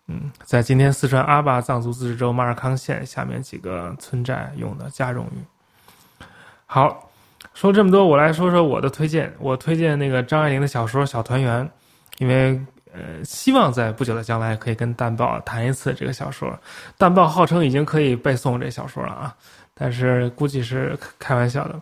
[0.08, 6.24] 嗯，在今天四川阿坝藏族自治州马尔康县下面几个村寨用的加绒语。
[6.66, 7.08] 好，
[7.54, 9.32] 说这么多，我来说说我的推荐。
[9.38, 11.64] 我推荐那个张爱玲的小说《小团圆》，
[12.18, 12.60] 因为
[12.92, 16.58] 呃，希望在不久的将来可以跟淡豹谈一次这个小说。
[16.98, 19.34] 淡豹号称已经可以背诵这小说了啊，
[19.74, 21.80] 但是估计是开玩笑的。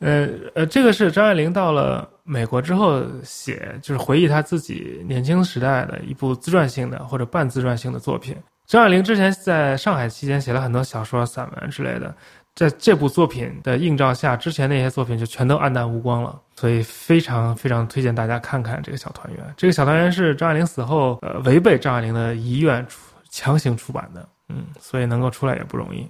[0.00, 8.36] 呃呃，这个是张爱玲到了美国之后写，就是回忆她自己年轻时代的一部自传性的或者半自传性的作品。
[8.66, 12.14] 张爱玲之前在上海期间写了很多小说、散文之类的。
[12.54, 19.54] 在这部作品的映照下，之前那些作品就全都黯淡无光了，所以非常非常推荐大家看看这个小团圆。
[19.56, 22.98] 这个小团圆是张爱玲死后，呃，违背张爱玲的遗愿出
[23.30, 26.06] 强行出版的，嗯，所以能够出来也不容易。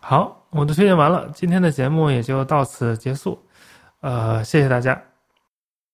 [0.00, 3.42] 好，我的推荐完了，今天的节目也就到此结束，
[4.00, 5.07] 呃，谢谢大家。